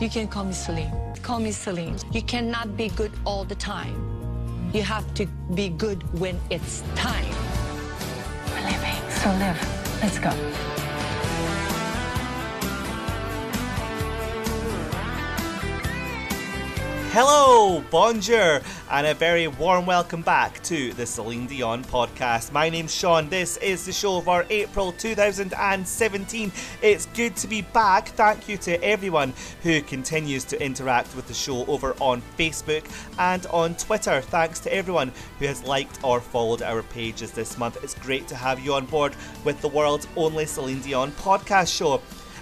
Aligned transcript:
You 0.00 0.08
can 0.08 0.28
call 0.28 0.44
me 0.44 0.52
Celine. 0.52 0.92
Call 1.22 1.40
me 1.40 1.50
Celine. 1.50 1.96
You 2.12 2.22
cannot 2.22 2.76
be 2.76 2.88
good 2.88 3.10
all 3.26 3.42
the 3.42 3.56
time. 3.56 4.70
You 4.72 4.82
have 4.82 5.12
to 5.14 5.26
be 5.56 5.70
good 5.70 6.04
when 6.20 6.38
it's 6.50 6.84
time. 6.94 7.34
We're 8.46 8.70
living, 8.70 9.10
so 9.10 9.30
live. 9.30 9.58
Let's 10.00 10.20
go. 10.20 10.77
Hello, 17.20 17.82
bonjour, 17.90 18.60
and 18.92 19.04
a 19.04 19.12
very 19.12 19.48
warm 19.48 19.86
welcome 19.86 20.22
back 20.22 20.62
to 20.62 20.92
the 20.92 21.04
Celine 21.04 21.48
Dion 21.48 21.82
podcast. 21.82 22.52
My 22.52 22.68
name's 22.68 22.94
Sean. 22.94 23.28
This 23.28 23.56
is 23.56 23.84
the 23.84 23.92
show 23.92 24.20
for 24.20 24.46
April 24.50 24.92
2017. 24.92 26.52
It's 26.80 27.06
good 27.06 27.34
to 27.34 27.48
be 27.48 27.62
back. 27.62 28.06
Thank 28.10 28.48
you 28.48 28.56
to 28.58 28.80
everyone 28.84 29.32
who 29.64 29.82
continues 29.82 30.44
to 30.44 30.64
interact 30.64 31.16
with 31.16 31.26
the 31.26 31.34
show 31.34 31.66
over 31.66 31.96
on 31.98 32.22
Facebook 32.38 32.88
and 33.18 33.44
on 33.46 33.74
Twitter. 33.74 34.20
Thanks 34.20 34.60
to 34.60 34.72
everyone 34.72 35.10
who 35.40 35.46
has 35.46 35.64
liked 35.64 35.98
or 36.04 36.20
followed 36.20 36.62
our 36.62 36.84
pages 36.84 37.32
this 37.32 37.58
month. 37.58 37.82
It's 37.82 37.94
great 37.94 38.28
to 38.28 38.36
have 38.36 38.60
you 38.60 38.74
on 38.74 38.86
board 38.86 39.16
with 39.42 39.60
the 39.60 39.66
world's 39.66 40.06
only 40.16 40.46
Celine 40.46 40.82
Dion 40.82 41.10
podcast 41.10 41.76
show. 41.76 42.00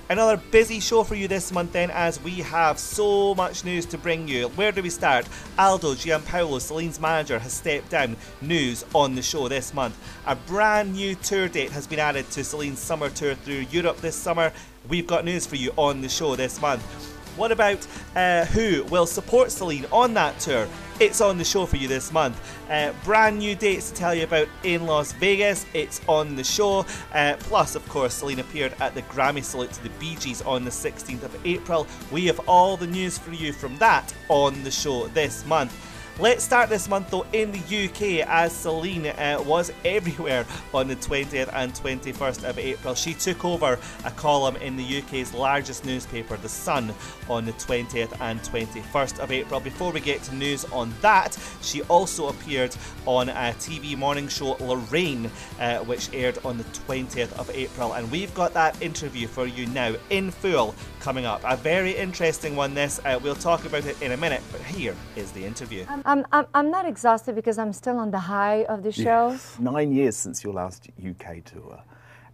Another 0.09 0.37
busy 0.53 0.79
show 0.79 1.03
for 1.03 1.17
you 1.17 1.27
this 1.27 1.51
month, 1.51 1.73
then, 1.73 1.91
as 1.91 2.23
we 2.23 2.35
have 2.35 2.79
so 2.79 3.35
much 3.35 3.65
news 3.65 3.85
to 3.87 3.99
bring 3.99 4.29
you. 4.29 4.47
Where 4.51 4.71
do 4.71 4.81
we 4.81 4.89
start? 4.89 5.27
Aldo 5.59 5.95
Giampaolo, 5.95 6.61
Celine's 6.61 7.01
manager, 7.01 7.41
has 7.41 7.53
stepped 7.53 7.91
down. 7.91 8.17
News 8.41 8.85
on 8.95 9.17
the 9.17 9.23
show 9.23 9.49
this 9.49 9.75
month. 9.75 9.99
A 10.27 10.37
brand 10.37 10.93
new 10.95 11.17
tour 11.17 11.49
date 11.49 11.73
has 11.73 11.89
been 11.89 11.99
added 11.99 12.31
to 12.31 12.45
Celine's 12.45 12.79
summer 12.79 13.11
tour 13.11 13.35
through 13.35 13.67
Europe 13.73 13.97
this 13.97 14.15
summer. 14.15 14.53
We've 14.89 15.09
got 15.09 15.25
news 15.25 15.45
for 15.45 15.57
you 15.57 15.73
on 15.77 16.03
the 16.03 16.09
show 16.09 16.37
this 16.37 16.61
month. 16.61 17.16
What 17.37 17.53
about 17.53 17.87
uh, 18.15 18.47
who 18.47 18.85
will 18.85 19.07
support 19.07 19.51
Celine 19.51 19.87
on 19.93 20.15
that 20.15 20.39
tour? 20.41 20.67
It's 20.99 21.21
on 21.21 21.37
the 21.37 21.45
show 21.45 21.67
for 21.67 21.77
you 21.77 21.87
this 21.87 22.11
month. 22.11 22.41
Uh, 22.71 22.95
brand 23.05 23.39
new 23.39 23.55
dates 23.55 23.91
to 23.91 23.97
tell 23.97 24.15
you 24.15 24.25
about 24.25 24.49
in 24.63 24.87
Las 24.87 25.13
Vegas. 25.13 25.67
It's 25.75 26.01
on 26.09 26.35
the 26.37 26.45
show. 26.45 26.87
Uh, 27.13 27.37
plus, 27.39 27.75
of 27.75 27.87
course, 27.91 28.15
Celine 28.15 28.41
appeared 28.41 28.75
at 28.81 28.95
the 28.95 29.03
Grammy 29.03 29.45
salute 29.45 29.73
to 29.75 29.83
the 29.83 29.91
Bee 30.01 30.17
Gees 30.17 30.41
on 30.41 30.65
the 30.65 30.71
16th 30.71 31.23
of 31.23 31.47
April. 31.47 31.87
We 32.11 32.25
have 32.27 32.41
all 32.49 32.79
the 32.79 32.87
news 32.87 33.19
for 33.19 33.33
you 33.33 33.53
from 33.53 33.77
that 33.77 34.15
on 34.31 34.63
the 34.65 34.71
show 34.71 35.09
this 35.09 35.45
month. 35.45 35.75
Let's 36.19 36.43
start 36.43 36.71
this 36.71 36.89
month 36.89 37.11
though 37.11 37.27
in 37.35 37.53
the 37.53 37.59
UK 37.59 38.27
as 38.27 38.51
Celine 38.51 39.09
uh, 39.09 39.37
was 39.45 39.71
everywhere 39.85 40.47
on 40.73 40.89
the 40.89 40.97
20th 40.97 41.51
and 41.53 41.75
21st 41.75 42.49
of 42.49 42.59
April. 42.59 42.95
She 42.95 43.13
took 43.13 43.45
over 43.45 43.79
a 44.03 44.11
column 44.13 44.57
in 44.57 44.79
the 44.79 44.99
UK's 44.99 45.35
largest 45.35 45.85
newspaper, 45.85 46.39
The 46.39 46.49
Sun, 46.49 46.95
on 47.29 47.45
the 47.45 47.53
20th 47.53 48.19
and 48.19 48.41
21st 48.41 49.19
of 49.19 49.31
April. 49.31 49.61
Before 49.61 49.93
we 49.93 50.01
get 50.01 50.23
to 50.23 50.35
news 50.35 50.65
on 50.73 50.91
that, 51.03 51.37
she 51.61 51.83
also 51.83 52.29
appeared 52.29 52.75
on 53.05 53.29
a 53.29 53.53
TV 53.59 53.95
morning 53.95 54.29
show, 54.29 54.57
Lorraine, 54.59 55.31
uh, 55.61 55.81
which 55.81 56.09
aired 56.15 56.39
on 56.47 56.57
the 56.57 56.65
20th 56.65 57.39
of 57.39 57.51
April. 57.51 57.93
And 57.93 58.11
we've 58.11 58.35
got 58.35 58.55
that 58.55 58.81
interview 58.81 59.29
for 59.29 59.47
you 59.47 59.67
now 59.67 59.95
in 60.09 60.31
full 60.31 60.75
coming 61.07 61.25
up. 61.25 61.41
A 61.45 61.57
very 61.57 61.93
interesting 61.93 62.57
one, 62.57 62.75
this. 62.75 62.99
Uh, 63.05 63.17
we'll 63.23 63.37
talk 63.37 63.65
about 63.65 63.87
it 63.87 63.97
in 64.03 64.11
a 64.11 64.17
minute, 64.17 64.43
but 64.51 64.61
here 64.63 64.97
is 65.15 65.31
the 65.31 65.45
interview. 65.45 65.85
Um, 65.89 66.03
I'm, 66.05 66.27
I'm, 66.33 66.47
I'm 66.53 66.71
not 66.73 66.85
exhausted 66.85 67.37
because 67.37 67.59
I'm 67.59 67.73
still 67.73 67.97
on 67.99 68.11
the 68.11 68.19
high 68.19 68.65
of 68.65 68.83
the 68.83 68.91
show. 68.91 69.29
Yes. 69.31 69.57
Nine 69.61 69.93
years 69.93 70.17
since 70.17 70.43
your 70.43 70.53
last 70.53 70.89
UK 70.99 71.45
tour. 71.45 71.81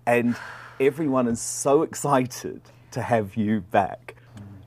And 0.06 0.36
everyone 0.80 1.28
is 1.28 1.38
so 1.38 1.82
excited 1.82 2.62
to 2.92 3.02
have 3.02 3.36
you 3.36 3.60
back. 3.60 4.14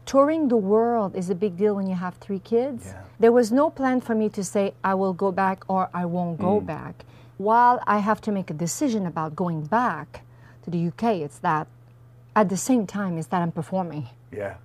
Touring 0.05 0.49
the 0.49 0.57
world 0.73 1.15
is 1.15 1.31
a 1.31 1.35
big 1.35 1.57
deal 1.57 1.73
when 1.73 1.87
you 1.87 1.95
have 1.95 2.13
three 2.17 2.37
kids. 2.37 2.85
Yeah. 2.85 3.01
There 3.19 3.31
was 3.31 3.51
no 3.51 3.71
plan 3.71 4.01
for 4.01 4.13
me 4.13 4.29
to 4.29 4.43
say 4.43 4.75
I 4.83 4.93
will 4.93 5.13
go 5.13 5.31
back 5.31 5.63
or 5.67 5.89
I 5.95 6.05
won't 6.05 6.37
go 6.37 6.61
Mm. 6.61 6.67
back. 6.67 7.05
While 7.39 7.81
I 7.87 7.97
have 8.09 8.21
to 8.21 8.31
make 8.31 8.51
a 8.51 8.53
decision 8.53 9.07
about 9.07 9.35
going 9.35 9.63
back 9.63 10.21
to 10.63 10.69
the 10.69 10.77
UK, 10.89 11.21
it's 11.25 11.39
that 11.39 11.65
at 12.35 12.49
the 12.49 12.57
same 12.57 12.85
time 12.87 13.17
it's 13.17 13.27
that 13.27 13.41
I'm 13.41 13.51
performing. 13.51 14.09
Yeah. 14.31 14.55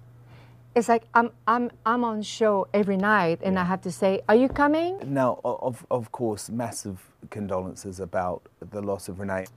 It's 0.75 0.89
like 0.89 1.05
I'm 1.15 1.31
I'm 1.47 1.71
I'm 1.85 2.05
on 2.05 2.23
show 2.23 2.69
every 2.73 2.97
night 2.97 3.41
and 3.43 3.59
I 3.59 3.65
have 3.65 3.81
to 3.83 3.91
say, 3.93 4.21
Are 4.29 4.37
you 4.37 4.49
coming? 4.49 4.99
Now, 5.05 5.41
of, 5.45 5.85
of 5.91 6.13
course, 6.13 6.49
massive 6.49 6.99
condolences 7.31 8.01
about 8.01 8.43
the 8.71 8.81
loss 8.81 9.09
of 9.09 9.17
René. 9.17 9.49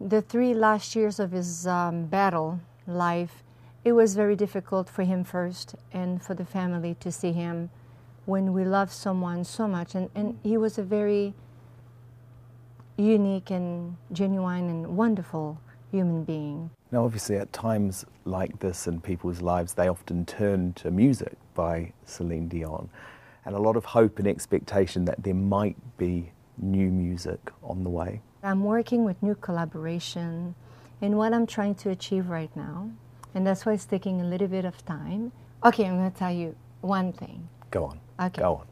the 0.00 0.20
three 0.20 0.52
last 0.54 0.96
years 0.96 1.20
of 1.20 1.30
his 1.30 1.66
um, 1.66 2.06
battle 2.06 2.60
life, 2.88 3.42
it 3.84 3.92
was 3.92 4.14
very 4.16 4.34
difficult 4.36 4.88
for 4.88 5.04
him 5.04 5.22
first 5.24 5.76
and 5.92 6.20
for 6.22 6.34
the 6.34 6.44
family 6.44 6.96
to 7.00 7.12
see 7.12 7.32
him 7.32 7.70
when 8.26 8.52
we 8.52 8.64
love 8.64 8.92
someone 8.92 9.44
so 9.44 9.68
much. 9.68 9.94
And, 9.94 10.10
and 10.14 10.38
he 10.42 10.56
was 10.56 10.78
a 10.78 10.82
very 10.82 11.34
unique 12.96 13.50
and 13.50 13.96
genuine 14.12 14.68
and 14.68 14.96
wonderful 14.96 15.58
human 15.90 16.24
being. 16.24 16.70
Now, 16.92 17.06
obviously, 17.06 17.36
at 17.36 17.50
times 17.54 18.04
like 18.26 18.58
this 18.60 18.86
in 18.86 19.00
people's 19.00 19.40
lives, 19.40 19.72
they 19.72 19.88
often 19.88 20.26
turn 20.26 20.74
to 20.74 20.90
music 20.90 21.32
by 21.54 21.94
Celine 22.04 22.48
Dion, 22.48 22.90
and 23.46 23.54
a 23.56 23.58
lot 23.58 23.76
of 23.76 23.86
hope 23.86 24.18
and 24.18 24.28
expectation 24.28 25.06
that 25.06 25.22
there 25.22 25.34
might 25.34 25.76
be 25.96 26.32
new 26.58 26.90
music 26.90 27.50
on 27.62 27.82
the 27.82 27.88
way. 27.88 28.20
I'm 28.42 28.62
working 28.62 29.04
with 29.04 29.22
new 29.22 29.34
collaboration 29.34 30.54
and 31.00 31.16
what 31.16 31.32
I'm 31.32 31.46
trying 31.46 31.76
to 31.76 31.88
achieve 31.88 32.28
right 32.28 32.54
now. 32.54 32.90
And 33.34 33.46
that's 33.46 33.64
why 33.64 33.72
it's 33.72 33.86
taking 33.86 34.20
a 34.20 34.24
little 34.24 34.48
bit 34.48 34.66
of 34.66 34.84
time. 34.84 35.32
Okay, 35.64 35.86
I'm 35.86 35.96
going 35.96 36.12
to 36.12 36.18
tell 36.18 36.30
you 36.32 36.54
one 36.82 37.14
thing. 37.14 37.48
Go 37.70 37.86
on. 37.86 38.00
Okay. 38.20 38.42
Go 38.42 38.56
on. 38.56 38.66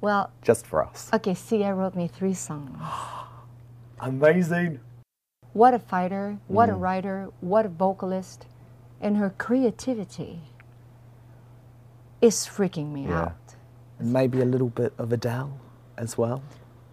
Well, 0.00 0.30
Just 0.40 0.66
for 0.66 0.82
us. 0.82 1.10
okay, 1.12 1.34
Sia 1.34 1.74
wrote 1.74 1.94
me 1.94 2.08
three 2.08 2.32
songs. 2.32 2.78
Amazing. 4.00 4.80
What 5.52 5.74
a 5.74 5.78
fighter, 5.78 6.38
what 6.46 6.68
Mm. 6.68 6.72
a 6.72 6.76
writer, 6.76 7.28
what 7.40 7.66
a 7.66 7.68
vocalist. 7.68 8.46
And 9.00 9.16
her 9.16 9.30
creativity 9.36 10.40
is 12.20 12.46
freaking 12.46 12.92
me 12.92 13.06
Yeah. 13.06 13.22
out. 13.22 13.54
And 13.98 14.12
maybe 14.12 14.40
a 14.40 14.44
little 14.44 14.68
bit 14.68 14.92
of 14.98 15.12
Adele 15.12 15.52
as 15.96 16.16
well. 16.16 16.42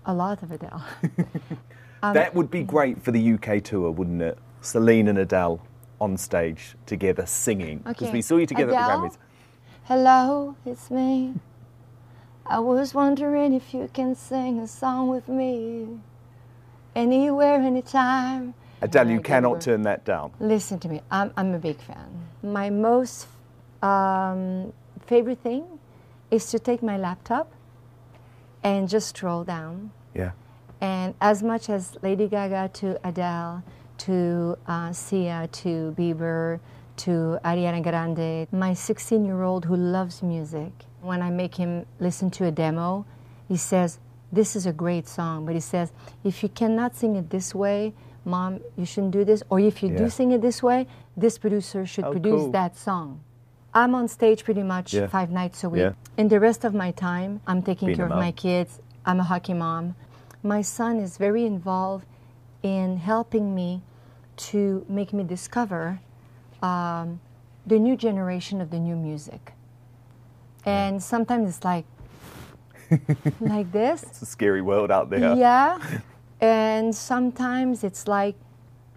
A 0.06 0.14
lot 0.14 0.42
of 0.42 0.52
Adele. 0.52 0.82
that 2.02 2.34
would 2.34 2.50
be 2.50 2.64
great 2.64 3.02
for 3.04 3.12
the 3.12 3.20
UK 3.20 3.60
tour, 3.60 3.92
wouldn't 3.92 4.22
it? 4.22 4.38
Celine 4.62 5.08
and 5.08 5.18
Adele 5.18 5.60
on 6.00 6.18
stage 6.18 6.76
together 6.86 7.26
singing. 7.26 7.80
Because 7.80 8.08
Okay. 8.08 8.14
we 8.14 8.22
saw 8.22 8.38
you 8.38 8.46
together 8.46 8.74
at 8.74 8.88
the 8.88 8.94
Grammys. 9.08 9.18
Hello, 9.84 10.56
it's 10.66 10.90
me. 10.90 11.36
I 12.46 12.60
was 12.60 12.94
wondering 12.94 13.54
if 13.54 13.74
you 13.74 13.90
can 13.94 14.16
sing 14.16 14.60
a 14.60 14.68
song 14.68 15.10
with 15.10 15.28
me. 15.28 16.00
Anywhere, 16.98 17.62
anytime. 17.62 18.56
Adele, 18.82 19.12
you 19.12 19.22
cannot 19.22 19.62
turn 19.62 19.84
that 19.84 20.04
down. 20.04 20.32
Listen 20.40 20.80
to 20.80 20.90
me, 20.90 21.00
I'm, 21.12 21.32
I'm 21.38 21.54
a 21.54 21.60
big 21.60 21.80
fan. 21.80 22.10
My 22.42 22.72
most 22.72 23.28
um, 23.84 24.74
favorite 25.06 25.38
thing 25.44 25.64
is 26.32 26.50
to 26.50 26.58
take 26.58 26.82
my 26.82 26.98
laptop 26.98 27.52
and 28.64 28.90
just 28.90 29.16
scroll 29.16 29.44
down. 29.44 29.92
Yeah. 30.16 30.32
And 30.82 31.14
as 31.22 31.44
much 31.44 31.70
as 31.70 31.96
Lady 32.02 32.28
Gaga 32.28 32.72
to 32.74 33.00
Adele, 33.08 33.64
to 34.00 34.58
uh, 34.66 34.92
Sia, 34.92 35.48
to 35.52 35.94
Bieber, 35.96 36.60
to 36.96 37.38
Ariana 37.46 37.84
Grande, 37.84 38.48
my 38.52 38.74
16 38.74 39.24
year 39.24 39.44
old 39.44 39.66
who 39.66 39.76
loves 39.76 40.24
music, 40.24 40.72
when 41.02 41.22
I 41.22 41.30
make 41.30 41.54
him 41.54 41.86
listen 42.00 42.32
to 42.32 42.46
a 42.46 42.52
demo, 42.52 43.06
he 43.48 43.56
says, 43.56 44.00
This 44.32 44.56
is 44.56 44.66
a 44.66 44.74
great 44.74 45.08
song. 45.08 45.46
But 45.46 45.54
he 45.56 45.62
says, 45.62 45.92
If 46.24 46.44
you 46.44 46.50
cannot 46.50 46.96
sing 46.96 47.16
it 47.16 47.30
this 47.30 47.56
way, 47.56 47.94
mom, 48.26 48.60
you 48.78 48.86
shouldn't 48.86 49.12
do 49.14 49.24
this. 49.24 49.42
Or 49.50 49.60
if 49.60 49.82
you 49.82 49.90
Yeah. 49.90 49.98
do 49.98 50.10
sing 50.10 50.32
it 50.32 50.42
this 50.42 50.62
way, 50.62 50.88
this 51.16 51.38
producer 51.38 51.86
should 51.86 52.06
Oh, 52.06 52.12
produce 52.12 52.42
cool. 52.44 52.52
that 52.52 52.76
song. 52.78 53.22
I'm 53.74 53.94
on 53.96 54.08
stage 54.08 54.44
pretty 54.44 54.64
much 54.64 54.94
Yeah. 54.94 55.08
five 55.08 55.30
nights 55.32 55.64
a 55.64 55.70
week. 55.70 55.82
Yeah. 55.82 55.94
And 56.18 56.30
the 56.30 56.40
rest 56.40 56.66
of 56.66 56.74
my 56.74 56.92
time, 56.92 57.42
I'm 57.48 57.62
taking 57.62 57.88
Being 57.88 57.98
care 57.98 58.06
of 58.06 58.12
mom. 58.12 58.20
my 58.20 58.32
kids. 58.32 58.82
I'm 59.06 59.20
a 59.20 59.24
hockey 59.24 59.54
mom. 59.54 59.96
My 60.44 60.62
son 60.62 61.00
is 61.00 61.18
very 61.18 61.46
involved 61.46 62.06
in 62.64 62.98
helping 62.98 63.54
me 63.56 63.82
to 64.50 64.86
make 64.90 65.14
me 65.14 65.24
discover 65.24 66.00
um, 66.62 67.20
the 67.66 67.78
new 67.80 67.96
generation 67.96 68.62
of 68.62 68.72
the 68.72 68.80
new 68.80 68.96
music. 68.96 69.54
And 70.66 71.02
sometimes 71.02 71.50
it's 71.56 71.64
like, 71.64 71.86
like 73.40 73.72
this. 73.72 74.04
It's 74.04 74.22
a 74.22 74.26
scary 74.26 74.62
world 74.62 74.92
out 74.92 75.10
there. 75.10 75.36
Yeah. 75.36 76.00
And 76.40 76.96
sometimes 76.96 77.84
it's 77.84 78.08
like, 78.08 78.36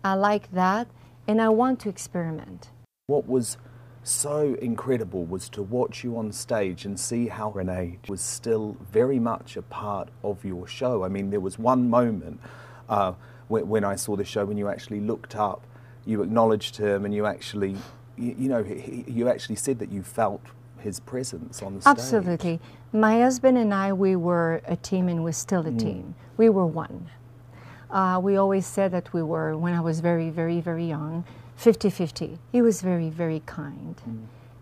I 0.05 0.15
like 0.15 0.51
that, 0.53 0.89
and 1.27 1.41
I 1.41 1.49
want 1.49 1.81
to 1.81 1.89
experiment. 1.89 2.71
What 3.07 3.27
was 3.27 3.57
so 4.03 4.55
incredible 4.61 5.25
was 5.25 5.49
to 5.51 5.63
watch 5.63 6.05
you 6.05 6.17
on 6.17 6.33
stage 6.33 6.85
and 6.85 6.99
see 6.99 7.29
how 7.29 7.53
René 7.53 7.97
was 8.09 8.21
still 8.21 8.77
very 8.91 9.19
much 9.19 9.57
a 9.57 9.63
part 9.63 10.09
of 10.23 10.45
your 10.45 10.67
show. 10.67 11.05
I 11.05 11.09
mean, 11.09 11.31
there 11.31 11.41
was 11.41 11.59
one 11.59 11.89
moment 11.91 12.41
uh, 12.89 13.13
when, 13.49 13.69
when 13.69 13.85
I 13.85 13.97
saw 13.97 14.17
the 14.17 14.25
show 14.25 14.45
when 14.45 14.57
you 14.57 14.69
actually 14.69 15.01
looked 15.01 15.37
up, 15.37 15.67
you 16.07 16.23
acknowledged 16.23 16.77
him, 16.77 17.05
and 17.05 17.15
you 17.15 17.27
actually 17.27 17.77
you, 18.17 18.35
you 18.39 18.49
know, 18.49 18.63
he, 18.63 19.05
you 19.07 19.29
actually 19.29 19.57
said 19.57 19.79
that 19.79 19.91
you 19.91 20.03
felt 20.03 20.43
his 20.79 21.01
presence 21.01 21.63
on 21.63 21.77
the 21.77 21.81
stage. 21.83 21.91
Absolutely. 21.91 22.61
My 22.93 23.21
husband 23.21 23.57
and 23.57 23.73
I, 23.73 23.93
we 23.93 24.17
were 24.17 24.63
a 24.67 24.77
team 24.77 25.09
and 25.09 25.23
we're 25.23 25.33
still 25.33 25.67
a 25.67 25.71
team. 25.73 26.15
We 26.37 26.49
were 26.49 26.67
one. 26.67 27.09
Uh, 27.91 28.21
we 28.23 28.37
always 28.37 28.67
said 28.67 28.91
that 28.93 29.13
we 29.13 29.23
were, 29.23 29.57
when 29.57 29.75
I 29.75 29.81
was 29.81 30.01
very, 30.01 30.31
very, 30.31 30.61
very 30.61 30.87
young, 30.87 31.25
50 31.57 31.91
50. 31.91 32.39
He 32.53 32.63
was 32.63 32.83
very, 32.83 33.09
very 33.11 33.43
kind. 33.47 33.95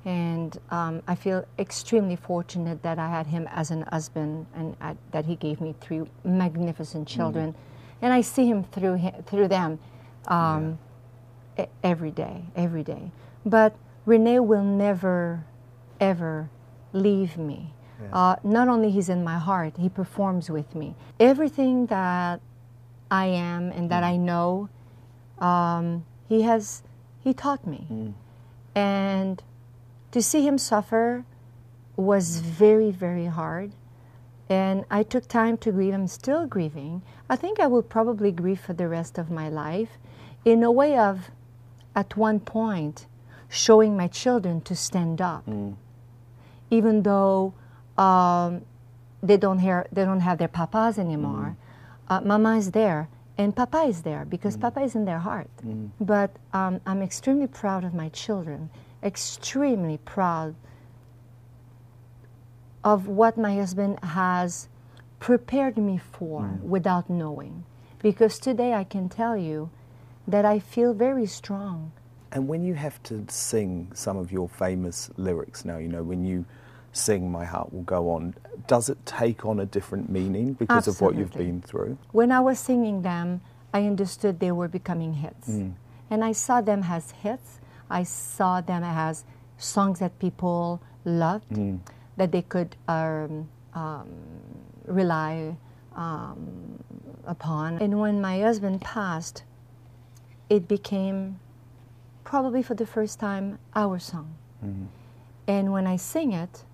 And 0.04 0.58
um, 0.70 1.02
I 1.06 1.14
feel 1.14 1.44
extremely 1.58 2.16
fortunate 2.16 2.82
that 2.82 2.98
I 2.98 3.08
had 3.08 3.26
him 3.26 3.46
as 3.50 3.70
an 3.70 3.82
husband 3.82 4.46
and 4.54 4.76
uh, 4.80 4.94
that 5.12 5.24
he 5.26 5.36
gave 5.36 5.60
me 5.60 5.74
three 5.80 6.02
magnificent 6.24 7.06
children. 7.08 7.54
And 8.02 8.12
I 8.12 8.20
see 8.22 8.46
him 8.46 8.64
through, 8.64 8.98
hi- 8.98 9.20
through 9.26 9.48
them 9.48 9.78
um, 10.26 10.78
e- 11.58 11.64
every 11.82 12.10
day, 12.10 12.42
every 12.56 12.82
day. 12.82 13.10
But 13.44 13.74
René 14.06 14.44
will 14.44 14.64
never, 14.64 15.44
ever 16.00 16.48
leave 16.92 17.36
me. 17.36 17.72
Uh, 18.12 18.36
not 18.44 18.68
only 18.68 18.90
he's 18.90 19.08
in 19.08 19.24
my 19.24 19.38
heart, 19.38 19.76
he 19.76 19.88
performs 19.88 20.50
with 20.50 20.74
me. 20.74 20.94
Everything 21.18 21.86
that 21.86 22.40
I 23.10 23.26
am 23.26 23.72
and 23.72 23.90
that 23.90 24.04
I 24.04 24.16
know, 24.16 24.68
um, 25.38 26.04
he 26.28 26.42
has, 26.42 26.82
he 27.20 27.34
taught 27.34 27.66
me. 27.66 28.14
And 28.74 29.42
to 30.12 30.22
see 30.22 30.46
him 30.46 30.58
suffer 30.58 31.24
was 31.96 32.38
very, 32.38 32.90
very 32.90 33.26
hard. 33.26 33.72
And 34.48 34.84
I 34.90 35.02
took 35.02 35.28
time 35.28 35.58
to 35.58 35.72
grieve. 35.72 35.92
I'm 35.92 36.06
still 36.06 36.46
grieving. 36.46 37.02
I 37.28 37.36
think 37.36 37.60
I 37.60 37.66
will 37.66 37.82
probably 37.82 38.30
grieve 38.30 38.60
for 38.60 38.72
the 38.72 38.88
rest 38.88 39.18
of 39.18 39.30
my 39.30 39.48
life 39.48 39.98
in 40.44 40.62
a 40.62 40.70
way 40.70 40.96
of, 40.96 41.30
at 41.94 42.16
one 42.16 42.40
point, 42.40 43.06
showing 43.48 43.96
my 43.96 44.06
children 44.06 44.60
to 44.62 44.74
stand 44.74 45.20
up. 45.20 45.44
Even 46.70 47.02
though 47.02 47.52
um, 47.98 48.62
they, 49.22 49.36
don't 49.36 49.58
hear, 49.58 49.86
they 49.92 50.04
don't 50.04 50.20
have 50.20 50.38
their 50.38 50.48
papas 50.48 50.98
anymore, 50.98 51.56
uh, 52.08 52.20
mama 52.20 52.56
is 52.56 52.70
there. 52.70 53.08
And 53.36 53.54
Papa 53.54 53.82
is 53.82 54.02
there 54.02 54.24
because 54.24 54.56
Papa 54.56 54.80
is 54.80 54.96
in 54.96 55.04
their 55.04 55.20
heart. 55.20 55.48
But 56.00 56.32
um, 56.52 56.80
I'm 56.84 57.02
extremely 57.02 57.46
proud 57.46 57.84
of 57.84 57.94
my 57.94 58.08
children, 58.08 58.68
extremely 59.00 59.98
proud 59.98 60.56
of 62.82 63.06
what 63.06 63.38
my 63.38 63.54
husband 63.54 64.00
has 64.02 64.68
prepared 65.20 65.76
me 65.76 65.98
for 65.98 66.58
without 66.62 67.08
knowing. 67.08 67.64
Because 68.02 68.40
today 68.40 68.74
I 68.74 68.82
can 68.82 69.08
tell 69.08 69.36
you 69.36 69.70
that 70.26 70.44
I 70.44 70.58
feel 70.58 70.92
very 70.92 71.26
strong. 71.26 71.92
And 72.32 72.48
when 72.48 72.64
you 72.64 72.74
have 72.74 73.00
to 73.04 73.24
sing 73.28 73.90
some 73.94 74.16
of 74.16 74.32
your 74.32 74.48
famous 74.48 75.10
lyrics 75.16 75.64
now, 75.64 75.78
you 75.78 75.88
know, 75.88 76.02
when 76.02 76.24
you 76.24 76.44
sing 76.98 77.30
My 77.30 77.44
Heart 77.44 77.72
Will 77.72 77.82
Go 77.82 78.10
On, 78.10 78.34
does 78.66 78.88
it 78.88 78.98
take 79.06 79.44
on 79.46 79.60
a 79.60 79.66
different 79.66 80.10
meaning 80.10 80.52
because 80.54 80.88
of 80.88 81.00
what 81.00 81.14
you've 81.14 81.32
been 81.32 81.62
through? 81.62 81.96
When 82.12 82.30
I 82.32 82.40
was 82.40 82.58
singing 82.58 83.02
them, 83.02 83.40
I 83.72 83.86
understood 83.86 84.40
they 84.40 84.52
were 84.52 84.68
becoming 84.68 85.14
hits. 85.14 85.48
And 86.10 86.24
I 86.24 86.32
saw 86.32 86.60
them 86.60 86.84
as 86.88 87.10
hits. 87.12 87.60
I 87.90 88.02
saw 88.02 88.60
them 88.60 88.82
as 88.84 89.24
songs 89.56 89.98
that 90.00 90.18
people 90.18 90.80
loved, 91.04 91.50
that 92.16 92.32
they 92.32 92.42
could 92.42 92.76
um, 92.88 93.48
um, 93.74 94.08
rely 94.86 95.56
um, 95.96 96.82
upon. 97.26 97.78
And 97.78 98.00
when 98.00 98.20
my 98.20 98.40
husband 98.40 98.80
passed, 98.80 99.44
it 100.48 100.66
became 100.68 101.40
probably 102.24 102.62
for 102.62 102.74
the 102.74 102.86
first 102.86 103.18
time 103.20 103.58
our 103.74 103.98
song. 103.98 104.34
And 105.46 105.72
when 105.72 105.86
I 105.86 105.96
sing 105.96 106.32
it, 106.32 106.64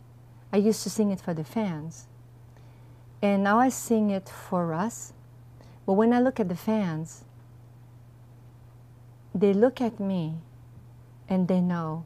I 0.54 0.58
used 0.58 0.84
to 0.84 0.90
sing 0.90 1.10
it 1.10 1.20
for 1.20 1.34
the 1.34 1.42
fans. 1.42 2.06
And 3.20 3.42
now 3.42 3.58
I 3.58 3.70
sing 3.70 4.10
it 4.10 4.28
for 4.28 4.72
us. 4.72 5.12
But 5.84 5.94
when 5.94 6.12
I 6.12 6.20
look 6.20 6.38
at 6.38 6.48
the 6.48 6.54
fans, 6.54 7.24
they 9.34 9.52
look 9.52 9.80
at 9.80 9.98
me 9.98 10.36
and 11.28 11.48
they 11.48 11.60
know 11.60 12.04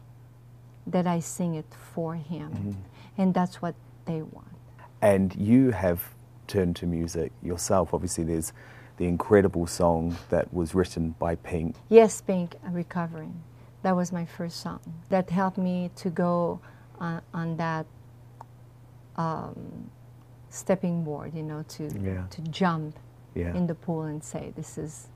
that 0.87 1.07
I 1.07 1.21
sing 1.21 1.57
it 1.57 1.67
for 1.93 2.15
him. 2.15 2.51
Mm-hmm. 2.51 3.21
And 3.21 3.35
that's 3.35 3.61
what 3.61 3.75
they 4.07 4.23
want. 4.23 4.57
And 5.03 5.37
you 5.37 5.71
have 5.73 6.15
turned 6.47 6.75
to 6.77 6.87
music 6.87 7.33
yourself. 7.43 7.93
Obviously, 7.93 8.25
there's 8.25 8.55
the 8.97 9.05
incredible 9.05 9.67
song 9.67 10.17
that 10.31 10.55
was 10.55 10.75
written 10.75 11.11
by 11.19 11.35
Pink. 11.35 11.77
Yes, 11.91 12.23
Pink, 12.23 12.57
recovering. 12.71 13.43
That 13.83 13.95
was 13.95 14.11
my 14.11 14.25
first 14.25 14.61
song. 14.63 14.81
That 15.11 15.29
helped 15.29 15.59
me 15.59 15.91
to 15.97 16.09
go 16.09 16.61
on, 16.99 17.21
on 17.35 17.59
that 17.59 17.85
um, 19.19 19.91
stepping 20.49 21.05
board, 21.05 21.35
you 21.35 21.43
know, 21.43 21.63
to, 21.69 21.91
Yeah. 22.01 22.25
to 22.31 22.41
jump 22.43 22.99
Yeah. 23.35 23.55
in 23.55 23.67
the 23.67 23.75
pool 23.75 24.03
and 24.05 24.23
say, 24.25 24.53
This 24.57 24.79
is 24.79 25.09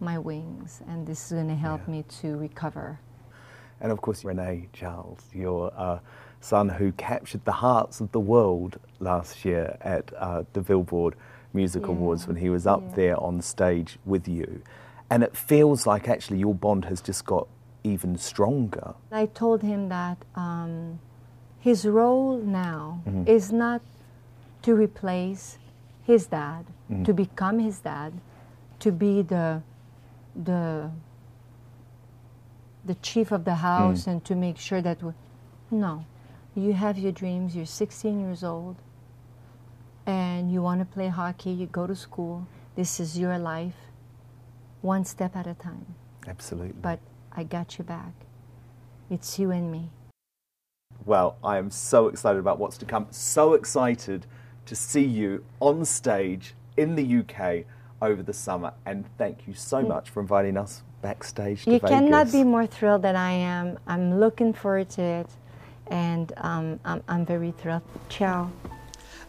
my 0.00 0.18
wings, 0.18 0.82
and 0.88 1.06
this 1.06 1.26
is 1.26 1.32
going 1.32 1.48
to 1.48 1.54
help 1.54 1.82
Yeah. 1.86 1.92
me 1.92 2.02
to 2.20 2.36
recover. 2.38 2.98
And 3.80 3.92
of 3.92 4.00
course, 4.00 4.22
René-Charles, 4.22 5.20
your 5.34 5.72
uh, 5.76 5.98
son 6.40 6.68
who 6.68 6.92
captured 6.92 7.44
the 7.44 7.52
hearts 7.52 8.00
of 8.00 8.12
the 8.12 8.20
world 8.20 8.78
last 9.00 9.44
year 9.44 9.76
at 9.80 10.12
uh, 10.16 10.44
the 10.52 10.60
Billboard 10.62 11.16
Music 11.52 11.86
Awards 11.86 12.26
when 12.26 12.36
he 12.36 12.48
was 12.50 12.66
up 12.66 12.94
there 12.94 13.18
on 13.20 13.40
stage 13.42 13.98
with 14.04 14.26
you. 14.28 14.62
And 15.10 15.22
it 15.22 15.36
feels 15.36 15.86
like 15.86 16.08
actually 16.08 16.38
your 16.38 16.54
bond 16.54 16.86
has 16.86 17.00
just 17.00 17.24
got 17.24 17.46
even 17.84 18.16
stronger. 18.16 18.94
I 19.12 19.26
told 19.26 19.62
him 19.62 19.88
that 19.90 20.18
um, 20.34 20.98
his 21.66 21.86
role 21.98 22.36
now 22.38 23.00
Mm-hmm. 23.06 23.24
is 23.36 23.50
not 23.52 23.80
to 24.62 24.74
replace 24.74 25.58
his 26.10 26.26
dad, 26.26 26.64
Mm-hmm. 26.90 27.04
to 27.04 27.12
become 27.14 27.58
his 27.58 27.78
dad, 27.80 28.12
to 28.84 28.92
be 28.92 29.22
the 29.22 29.62
the 30.50 30.90
the 32.84 32.94
chief 32.96 33.32
of 33.32 33.44
the 33.44 33.56
Mm. 33.56 33.64
house 33.70 34.06
and 34.06 34.22
to 34.24 34.34
make 34.34 34.58
sure 34.58 34.82
that 34.82 35.02
we, 35.02 35.12
no, 35.70 36.04
you 36.54 36.72
have 36.74 36.98
your 36.98 37.12
dreams. 37.12 37.56
You're 37.56 37.64
16 37.82 38.20
years 38.20 38.44
old, 38.44 38.76
and 40.06 40.52
you 40.52 40.60
want 40.60 40.80
to 40.80 40.84
play 40.96 41.08
hockey. 41.08 41.50
You 41.50 41.66
go 41.66 41.86
to 41.86 41.96
school. 41.96 42.46
This 42.76 43.00
is 43.00 43.18
your 43.18 43.38
life, 43.38 43.78
one 44.82 45.04
step 45.04 45.34
at 45.36 45.46
a 45.46 45.54
time 45.54 45.86
Absolutely. 46.26 46.74
but 46.82 46.98
I 47.32 47.44
got 47.44 47.78
you 47.78 47.84
back. 47.84 48.12
It's 49.08 49.38
you 49.38 49.50
and 49.50 49.70
me. 49.72 49.88
Well, 51.04 51.36
I 51.44 51.58
am 51.58 51.70
so 51.70 52.08
excited 52.08 52.38
about 52.38 52.58
what's 52.58 52.78
to 52.78 52.84
come. 52.84 53.06
So 53.10 53.54
excited 53.54 54.26
to 54.66 54.74
see 54.74 55.04
you 55.04 55.44
on 55.60 55.84
stage 55.84 56.54
in 56.76 56.96
the 56.96 57.18
UK 57.18 57.64
over 58.00 58.22
the 58.22 58.32
summer. 58.32 58.72
And 58.86 59.04
thank 59.18 59.46
you 59.46 59.54
so 59.54 59.82
much 59.82 60.10
for 60.10 60.20
inviting 60.20 60.56
us 60.56 60.82
backstage 61.02 61.64
to 61.64 61.72
You 61.72 61.78
Vegas. 61.78 61.90
cannot 61.90 62.32
be 62.32 62.44
more 62.44 62.66
thrilled 62.66 63.02
than 63.02 63.16
I 63.16 63.32
am. 63.32 63.78
I'm 63.86 64.18
looking 64.18 64.52
forward 64.52 64.88
to 64.90 65.02
it, 65.02 65.30
and 65.88 66.32
um, 66.38 66.80
I'm, 66.84 67.02
I'm 67.08 67.26
very 67.26 67.52
thrilled. 67.52 67.82
Ciao. 68.08 68.50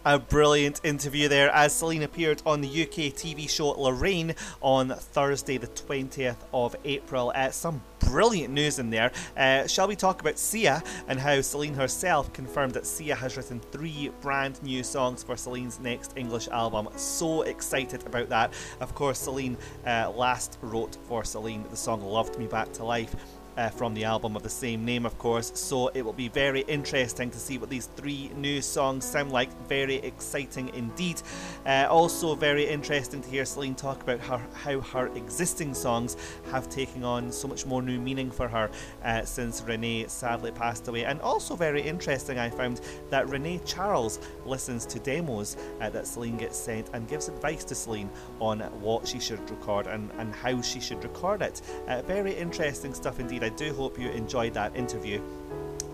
A 0.08 0.20
brilliant 0.20 0.82
interview 0.84 1.28
there 1.28 1.50
as 1.50 1.74
Celine 1.74 2.04
appeared 2.04 2.40
on 2.46 2.62
the 2.62 2.68
UK 2.68 3.12
TV 3.12 3.50
show 3.50 3.70
Lorraine 3.70 4.36
on 4.62 4.90
Thursday, 4.90 5.58
the 5.58 5.66
20th 5.66 6.38
of 6.54 6.76
April. 6.86 7.32
Uh, 7.34 7.50
some 7.50 7.82
brilliant 8.02 8.54
news 8.54 8.78
in 8.78 8.92
there. 8.92 9.12
Uh, 9.36 9.66
shall 9.66 9.88
we 9.88 9.96
talk 9.96 10.22
about 10.22 10.38
Sia 10.38 10.84
and 11.08 11.20
how 11.20 11.42
Celine 11.42 11.74
herself 11.74 12.32
confirmed 12.34 12.74
that 12.76 12.86
Sia 12.86 13.16
has 13.16 13.36
written 13.36 13.60
three 13.60 14.12
brand 14.22 14.62
new 14.62 14.84
songs 14.84 15.24
for 15.24 15.36
Celine's 15.36 15.80
next 15.80 16.14
English 16.16 16.48
album? 16.50 16.88
So 16.98 17.42
excited 17.42 18.06
about 18.06 18.30
that. 18.30 18.54
Of 18.80 18.94
course, 18.94 19.18
Celine 19.18 19.58
uh, 19.88 20.12
last 20.16 20.60
wrote 20.62 20.98
for 21.08 21.24
Celine 21.24 21.66
the 21.72 21.76
song 21.76 22.04
Loved 22.04 22.38
Me 22.38 22.46
Back 22.46 22.72
to 22.74 22.84
Life 22.84 23.16
uh, 23.58 23.70
from 23.70 23.94
the 23.94 24.04
album 24.04 24.36
of 24.36 24.44
the 24.44 24.50
same 24.50 24.84
name, 24.86 25.06
of 25.06 25.18
course. 25.18 25.52
So 25.56 25.90
it 25.90 26.04
will 26.04 26.14
be 26.14 26.28
very 26.28 26.62
interesting 26.62 27.30
to 27.32 27.38
see 27.38 27.58
what 27.58 27.70
these 27.70 27.88
three 27.96 28.32
new 28.36 28.62
songs 28.62 29.06
sound 29.06 29.32
like. 29.32 29.50
Very 29.68 29.96
exciting 29.96 30.70
indeed. 30.74 31.22
Uh, 31.66 31.88
also, 31.90 32.36
very 32.36 32.68
interesting 32.68 33.22
to 33.22 33.30
hear 33.30 33.46
Celine 33.46 33.76
talk 33.76 34.02
about 34.04 34.20
her, 34.22 34.42
how 34.54 34.80
her 34.82 35.08
existing 35.16 35.74
songs 35.74 36.18
have 36.52 36.70
taken 36.70 37.04
on 37.04 37.32
so 37.32 37.48
much 37.48 37.66
more 37.66 37.82
new 37.82 38.00
meaning 38.00 38.32
for 38.32 38.48
her 38.48 38.70
uh, 39.04 39.24
since 39.24 39.62
René 39.62 40.10
sadly 40.10 40.52
passed 40.52 40.88
away. 40.88 41.06
And 41.06 41.22
also, 41.22 41.56
very 41.56 41.82
interesting, 41.82 42.40
I 42.40 42.50
found 42.50 42.82
that 43.10 43.26
René-Charles 43.28 44.20
listens 44.46 44.86
to 44.88 45.00
demos 45.00 45.58
uh, 45.82 45.90
that 45.90 46.08
Celine 46.08 46.38
gets 46.38 46.58
sent 46.58 46.90
and 46.94 47.08
gives 47.08 47.28
advice 47.28 47.64
to 47.66 47.76
Celine 47.76 48.10
on 48.40 48.60
what 48.82 49.08
she 49.08 49.20
should 49.20 49.50
record 49.50 49.88
and, 49.88 50.12
and 50.18 50.34
how 50.34 50.62
she 50.62 50.80
should 50.80 51.04
record 51.04 51.42
it. 51.42 51.62
Uh, 51.88 52.02
very 52.02 52.34
interesting 52.34 52.94
stuff 52.94 53.20
indeed. 53.20 53.44
I 53.46 53.50
do 53.50 53.72
hope 53.75 54.00
you 54.00 54.10
enjoyed 54.10 54.56
that 54.56 54.75
interview. 54.75 55.22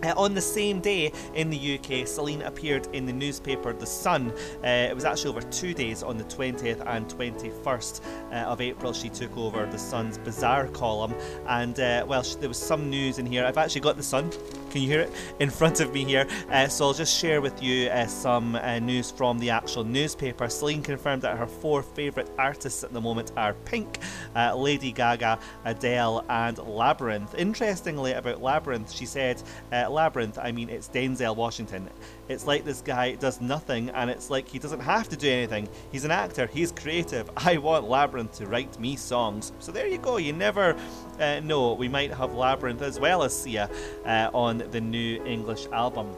Uh, 0.02 0.14
on 0.16 0.32
the 0.32 0.40
same 0.40 0.80
day 0.80 1.12
in 1.34 1.50
the 1.50 1.78
UK, 1.78 2.08
Celine 2.08 2.40
appeared 2.42 2.88
in 2.94 3.04
the 3.04 3.12
newspaper 3.12 3.74
The 3.74 3.84
Sun. 3.84 4.32
Uh, 4.64 4.66
it 4.66 4.94
was 4.94 5.04
actually 5.04 5.30
over 5.36 5.42
two 5.42 5.74
days 5.74 6.02
on 6.02 6.16
the 6.16 6.24
20th 6.24 6.82
and 6.86 7.06
21st 7.06 8.00
uh, 8.32 8.34
of 8.36 8.62
April. 8.62 8.94
She 8.94 9.10
took 9.10 9.36
over 9.36 9.66
The 9.66 9.78
Sun's 9.78 10.16
Bizarre 10.16 10.66
column, 10.68 11.14
and 11.46 11.78
uh, 11.78 12.06
well, 12.08 12.22
sh- 12.22 12.36
there 12.36 12.48
was 12.48 12.56
some 12.56 12.88
news 12.88 13.18
in 13.18 13.26
here. 13.26 13.44
I've 13.44 13.58
actually 13.58 13.82
got 13.82 13.98
The 13.98 14.02
Sun, 14.02 14.30
can 14.72 14.80
you 14.80 14.88
hear 14.88 15.00
it? 15.00 15.12
In 15.38 15.50
front 15.50 15.80
of 15.80 15.92
me 15.92 16.04
here. 16.04 16.26
Uh, 16.50 16.66
so 16.66 16.86
I'll 16.86 16.94
just 16.94 17.16
share 17.16 17.40
with 17.40 17.62
you 17.62 17.88
uh, 17.90 18.06
some 18.06 18.58
news 18.84 19.10
from 19.10 19.38
the 19.38 19.50
actual 19.50 19.84
newspaper. 19.84 20.48
Celine 20.48 20.82
confirmed 20.82 21.22
that 21.22 21.36
her 21.36 21.46
four 21.46 21.82
favourite 21.82 22.30
artists 22.38 22.82
at 22.82 22.92
the 22.92 23.00
moment 23.00 23.32
are 23.36 23.52
Pink, 23.66 23.98
Lady 24.34 24.90
Gaga, 24.90 25.38
Adele, 25.64 26.24
and 26.28 26.56
Labrinth. 26.56 27.34
Interestingly, 27.34 28.12
about 28.12 28.40
Labrinth, 28.40 28.96
she 28.96 29.04
said, 29.04 29.42
Labrinth, 29.70 30.38
I 30.42 30.52
mean, 30.52 30.70
it's 30.70 30.88
Denzel 30.88 31.36
Washington. 31.36 31.90
It's 32.28 32.46
like 32.46 32.64
this 32.64 32.80
guy 32.80 33.14
does 33.14 33.40
nothing, 33.40 33.90
and 33.90 34.08
it's 34.08 34.30
like 34.30 34.48
he 34.48 34.58
doesn't 34.58 34.80
have 34.80 35.08
to 35.08 35.16
do 35.16 35.30
anything. 35.30 35.68
He's 35.90 36.04
an 36.04 36.10
actor, 36.10 36.46
he's 36.46 36.72
creative. 36.72 37.30
I 37.36 37.58
want 37.58 37.86
Labrinth 37.86 38.36
to 38.36 38.46
write 38.46 38.78
me 38.78 38.96
songs. 38.96 39.52
So 39.58 39.72
there 39.72 39.86
you 39.86 39.98
go, 39.98 40.16
you 40.16 40.32
never 40.32 40.76
uh, 41.18 41.40
know. 41.40 41.74
We 41.74 41.88
might 41.88 42.12
have 42.12 42.30
Labrinth 42.30 42.82
as 42.82 43.00
well 43.00 43.22
as 43.22 43.36
Sia 43.36 43.68
uh, 44.04 44.30
on 44.32 44.58
the 44.70 44.80
new 44.80 45.24
English 45.24 45.66
album. 45.72 46.14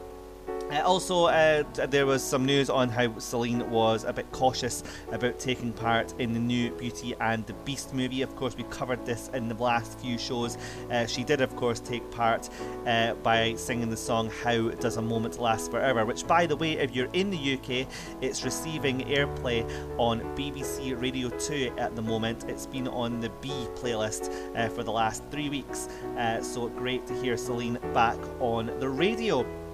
Uh, 0.71 0.81
also, 0.81 1.25
uh, 1.25 1.63
there 1.87 2.07
was 2.07 2.23
some 2.23 2.43
news 2.43 2.71
on 2.71 2.89
how 2.89 3.17
Celine 3.19 3.69
was 3.69 4.03
a 4.03 4.11
bit 4.11 4.29
cautious 4.31 4.83
about 5.11 5.37
taking 5.37 5.71
part 5.71 6.13
in 6.17 6.33
the 6.33 6.39
new 6.39 6.71
Beauty 6.71 7.13
and 7.21 7.45
the 7.45 7.53
Beast 7.65 7.93
movie. 7.93 8.23
Of 8.23 8.35
course, 8.35 8.57
we 8.57 8.63
covered 8.63 9.05
this 9.05 9.29
in 9.33 9.47
the 9.47 9.55
last 9.55 9.99
few 9.99 10.17
shows. 10.17 10.57
Uh, 10.89 11.05
she 11.05 11.23
did, 11.23 11.41
of 11.41 11.55
course, 11.55 11.79
take 11.79 12.09
part 12.09 12.49
uh, 12.87 13.13
by 13.15 13.53
singing 13.55 13.91
the 13.91 13.97
song 13.97 14.31
How 14.43 14.69
Does 14.69 14.97
a 14.97 15.01
Moment 15.03 15.39
Last 15.39 15.69
Forever, 15.69 16.03
which, 16.03 16.25
by 16.25 16.47
the 16.47 16.55
way, 16.55 16.73
if 16.73 16.95
you're 16.95 17.09
in 17.13 17.29
the 17.29 17.53
UK, 17.53 17.87
it's 18.21 18.43
receiving 18.43 19.01
airplay 19.01 19.69
on 19.99 20.21
BBC 20.35 20.99
Radio 20.99 21.29
2 21.29 21.75
at 21.77 21.95
the 21.95 22.01
moment. 22.01 22.45
It's 22.45 22.65
been 22.65 22.87
on 22.87 23.19
the 23.19 23.29
B 23.41 23.49
playlist 23.75 24.31
uh, 24.55 24.67
for 24.69 24.81
the 24.81 24.91
last 24.91 25.23
three 25.29 25.49
weeks, 25.49 25.87
uh, 26.17 26.41
so 26.41 26.69
great 26.69 27.05
to 27.05 27.13
hear 27.21 27.37
Celine 27.37 27.77
back 27.93 28.17
on 28.39 28.71
the 28.79 28.89
radio. 28.89 29.64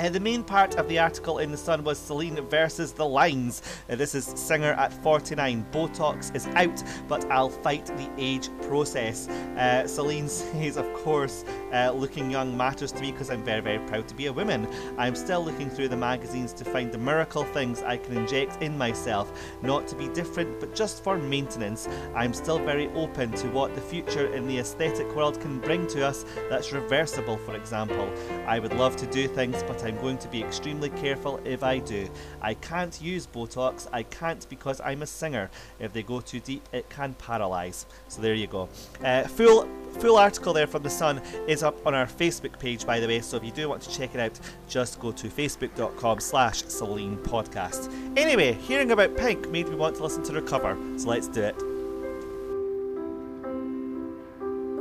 Uh, 0.00 0.08
the 0.08 0.18
main 0.18 0.42
part 0.42 0.76
of 0.76 0.88
the 0.88 0.98
article 0.98 1.40
in 1.40 1.50
The 1.50 1.58
Sun 1.58 1.84
was 1.84 1.98
Celine 1.98 2.40
versus 2.48 2.92
the 2.92 3.04
lines. 3.04 3.60
Uh, 3.90 3.96
this 3.96 4.14
is 4.14 4.24
Singer 4.24 4.72
at 4.72 4.94
49. 4.94 5.66
Botox 5.72 6.34
is 6.34 6.46
out, 6.54 6.82
but 7.06 7.30
I'll 7.30 7.50
fight 7.50 7.84
the 7.84 8.08
age 8.16 8.48
process. 8.62 9.28
Uh, 9.28 9.86
Celine 9.86 10.26
says, 10.28 10.78
of 10.78 10.90
course, 10.94 11.44
uh, 11.74 11.92
looking 11.94 12.30
young 12.30 12.56
matters 12.56 12.92
to 12.92 13.00
me 13.02 13.12
because 13.12 13.28
I'm 13.28 13.44
very, 13.44 13.60
very 13.60 13.78
proud 13.88 14.08
to 14.08 14.14
be 14.14 14.24
a 14.26 14.32
woman. 14.32 14.66
I'm 14.96 15.14
still 15.14 15.44
looking 15.44 15.68
through 15.68 15.88
the 15.88 15.98
magazines 15.98 16.54
to 16.54 16.64
find 16.64 16.90
the 16.90 16.96
miracle 16.96 17.44
things 17.44 17.82
I 17.82 17.98
can 17.98 18.16
inject 18.16 18.62
in 18.62 18.78
myself, 18.78 19.30
not 19.60 19.86
to 19.88 19.96
be 19.96 20.08
different, 20.08 20.60
but 20.60 20.74
just 20.74 21.04
for 21.04 21.18
maintenance. 21.18 21.90
I'm 22.14 22.32
still 22.32 22.58
very 22.58 22.88
open 22.94 23.32
to 23.32 23.48
what 23.48 23.74
the 23.74 23.82
future 23.82 24.32
in 24.32 24.48
the 24.48 24.60
aesthetic 24.60 25.14
world 25.14 25.38
can 25.42 25.58
bring 25.58 25.86
to 25.88 26.06
us 26.06 26.24
that's 26.48 26.72
reversible, 26.72 27.36
for 27.36 27.54
example. 27.54 28.10
I 28.46 28.60
would 28.60 28.72
love 28.72 28.96
to 28.96 29.06
do 29.06 29.28
things, 29.28 29.62
but 29.64 29.84
I 29.84 29.89
I'm 29.90 30.00
going 30.00 30.18
to 30.18 30.28
be 30.28 30.40
extremely 30.40 30.88
careful 30.90 31.40
if 31.44 31.64
I 31.64 31.80
do. 31.80 32.08
I 32.40 32.54
can't 32.54 33.02
use 33.02 33.26
Botox, 33.26 33.88
I 33.92 34.04
can't 34.04 34.48
because 34.48 34.80
I'm 34.80 35.02
a 35.02 35.06
singer. 35.06 35.50
If 35.80 35.92
they 35.92 36.04
go 36.04 36.20
too 36.20 36.38
deep, 36.38 36.62
it 36.72 36.88
can 36.88 37.14
paralyse. 37.14 37.86
So 38.06 38.22
there 38.22 38.34
you 38.34 38.46
go. 38.46 38.68
Uh, 39.04 39.24
full 39.24 39.68
full 39.98 40.16
article 40.16 40.52
there 40.52 40.68
from 40.68 40.84
the 40.84 40.90
Sun 40.90 41.20
is 41.48 41.64
up 41.64 41.84
on 41.84 41.92
our 41.92 42.06
Facebook 42.06 42.56
page, 42.60 42.86
by 42.86 43.00
the 43.00 43.08
way. 43.08 43.20
So 43.20 43.36
if 43.36 43.44
you 43.44 43.50
do 43.50 43.68
want 43.68 43.82
to 43.82 43.90
check 43.90 44.14
it 44.14 44.20
out, 44.20 44.38
just 44.68 45.00
go 45.00 45.10
to 45.10 45.26
facebook.com/slash 45.26 46.62
Celine 46.66 47.16
Podcast. 47.16 47.92
Anyway, 48.16 48.52
hearing 48.52 48.92
about 48.92 49.16
Pink 49.16 49.50
made 49.50 49.68
me 49.68 49.74
want 49.74 49.96
to 49.96 50.04
listen 50.04 50.22
to 50.22 50.32
Recover, 50.32 50.78
so 50.98 51.08
let's 51.08 51.26
do 51.26 51.42
it. 51.42 51.56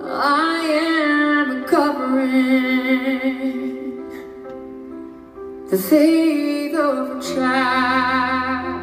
I 0.04 0.60
am 0.66 1.64
recovering 1.64 3.39
the 5.70 5.78
faith 5.78 6.74
of 6.74 7.18
a 7.18 7.22
child 7.22 8.82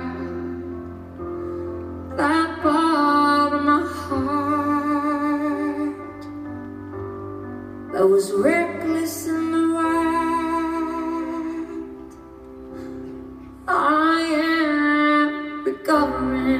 that 2.17 2.63
part 2.63 3.53
of 3.55 3.63
my 3.65 3.83
heart 3.83 5.17
that 7.93 8.07
was 8.07 8.33
reckless 8.35 9.27
in 9.27 9.51
the 9.51 9.75
wild 9.75 10.47
I 13.67 14.21
am 14.45 15.65
recovering 15.65 16.55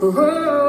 the 0.00 0.10
hope 0.10 0.67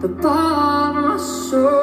the 0.00 0.08
of 0.08 0.94
my 0.94 1.16
soul 1.18 1.79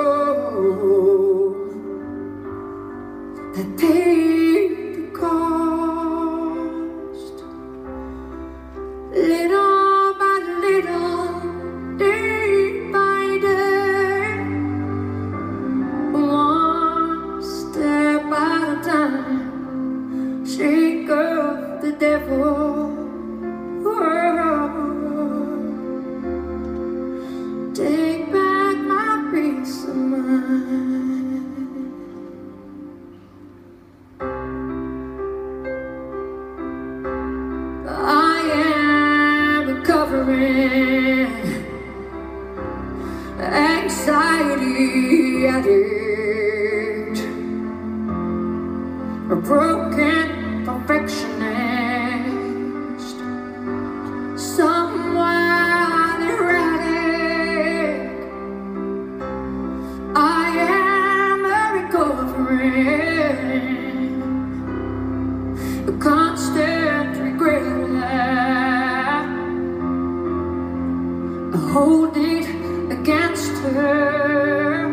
hold 71.77 72.17
it 72.17 72.47
against 72.91 73.51
her, 73.61 74.87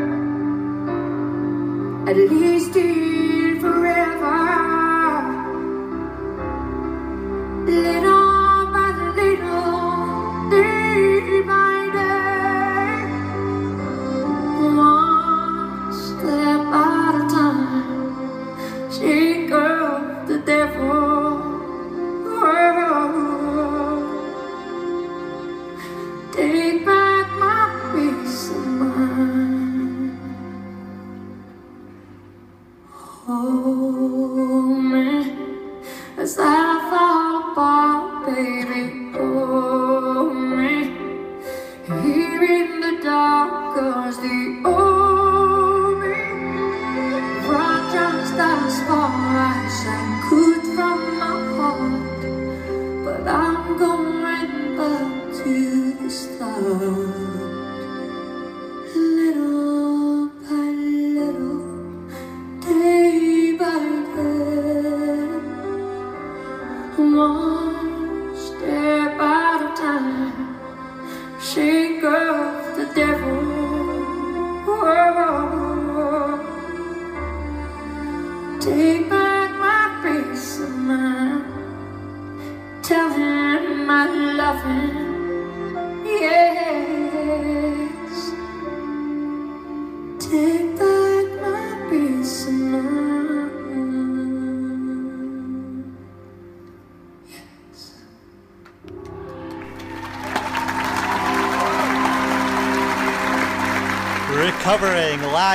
at 2.06 2.16
least 2.16 2.76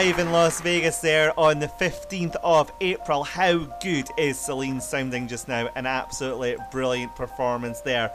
live 0.09 0.17
in 0.17 0.31
Las 0.31 0.59
Vegas 0.61 0.97
there 0.97 1.39
on 1.39 1.59
the 1.59 1.67
15th 1.67 2.35
of 2.43 2.71
April. 2.81 3.23
How 3.23 3.59
good 3.79 4.07
is 4.17 4.39
Celine 4.39 4.81
sounding 4.81 5.27
just 5.27 5.47
now? 5.47 5.69
An 5.75 5.85
absolutely 5.85 6.57
brilliant 6.71 7.15
performance 7.15 7.81
there. 7.81 8.11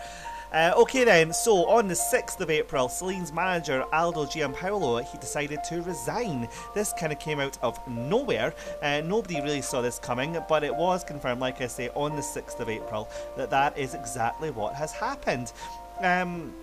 Uh, 0.53 0.73
okay 0.77 1.05
then, 1.05 1.33
so 1.33 1.69
on 1.69 1.87
the 1.87 1.95
6th 1.95 2.41
of 2.41 2.51
April, 2.51 2.89
Celine's 2.89 3.33
manager 3.33 3.85
Aldo 3.93 4.25
Giampaolo, 4.25 5.05
he 5.05 5.19
decided 5.19 5.63
to 5.69 5.83
resign. 5.83 6.49
This 6.75 6.93
kind 6.99 7.13
of 7.13 7.21
came 7.21 7.39
out 7.39 7.57
of 7.63 7.79
nowhere. 7.87 8.55
Uh, 8.83 9.01
nobody 9.05 9.41
really 9.41 9.63
saw 9.63 9.81
this 9.81 10.01
coming, 10.01 10.37
but 10.49 10.65
it 10.65 10.75
was 10.75 11.05
confirmed, 11.05 11.41
like 11.41 11.61
I 11.61 11.69
say, 11.69 11.91
on 11.91 12.17
the 12.17 12.23
6th 12.23 12.59
of 12.59 12.69
April, 12.69 13.09
that 13.37 13.51
that 13.51 13.79
is 13.79 13.95
exactly 13.95 14.51
what 14.51 14.75
has 14.75 14.91
happened. 14.91 15.53
Um, 16.01 16.55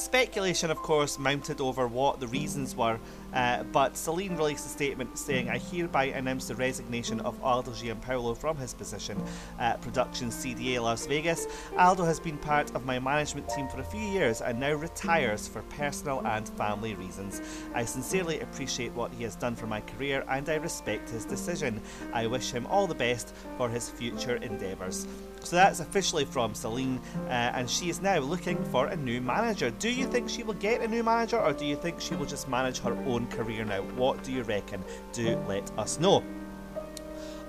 Speculation, 0.00 0.70
of 0.70 0.78
course, 0.78 1.18
mounted 1.18 1.60
over 1.60 1.86
what 1.86 2.20
the 2.20 2.26
reasons 2.26 2.74
were, 2.74 2.98
uh, 3.32 3.64
but 3.64 3.96
Celine 3.96 4.36
released 4.36 4.66
a 4.66 4.68
statement 4.68 5.18
saying, 5.18 5.48
I 5.48 5.58
hereby 5.58 6.04
announce 6.06 6.48
the 6.48 6.54
resignation 6.54 7.20
of 7.20 7.42
Aldo 7.42 7.72
Giampaolo 7.72 8.36
from 8.36 8.56
his 8.56 8.74
position 8.74 9.22
at 9.58 9.80
Production 9.80 10.28
CDA 10.28 10.80
Las 10.80 11.06
Vegas. 11.06 11.46
Aldo 11.78 12.04
has 12.04 12.20
been 12.20 12.38
part 12.38 12.74
of 12.74 12.84
my 12.84 12.98
management 12.98 13.48
team 13.48 13.68
for 13.68 13.80
a 13.80 13.84
few 13.84 14.00
years 14.00 14.40
and 14.40 14.58
now 14.58 14.72
retires 14.72 15.48
for 15.48 15.62
personal 15.62 16.26
and 16.26 16.48
family 16.50 16.94
reasons. 16.94 17.40
I 17.74 17.84
sincerely 17.84 18.40
appreciate 18.40 18.92
what 18.92 19.12
he 19.12 19.24
has 19.24 19.36
done 19.36 19.56
for 19.56 19.66
my 19.66 19.80
career 19.80 20.24
and 20.28 20.48
I 20.48 20.56
respect 20.56 21.10
his 21.10 21.24
decision. 21.24 21.80
I 22.12 22.26
wish 22.26 22.50
him 22.50 22.66
all 22.66 22.86
the 22.86 22.94
best 22.94 23.34
for 23.56 23.68
his 23.68 23.88
future 23.88 24.36
endeavours. 24.36 25.06
So 25.42 25.56
that's 25.56 25.80
officially 25.80 26.24
from 26.26 26.54
Celine, 26.54 27.00
uh, 27.26 27.30
and 27.30 27.68
she 27.68 27.88
is 27.88 28.02
now 28.02 28.18
looking 28.18 28.62
for 28.66 28.86
a 28.88 28.96
new 28.96 29.20
manager. 29.20 29.70
Do 29.70 29.90
you 29.90 30.06
think 30.06 30.28
she 30.28 30.42
will 30.42 30.54
get 30.54 30.82
a 30.82 30.88
new 30.88 31.02
manager, 31.02 31.40
or 31.40 31.52
do 31.52 31.64
you 31.64 31.76
think 31.76 32.00
she 32.00 32.14
will 32.14 32.26
just 32.26 32.48
manage 32.48 32.78
her 32.80 32.92
own 33.06 33.19
career 33.28 33.64
now? 33.64 33.82
What 33.82 34.22
do 34.22 34.32
you 34.32 34.42
reckon? 34.42 34.84
Do 35.12 35.36
let 35.46 35.70
us 35.78 35.98
know. 36.00 36.22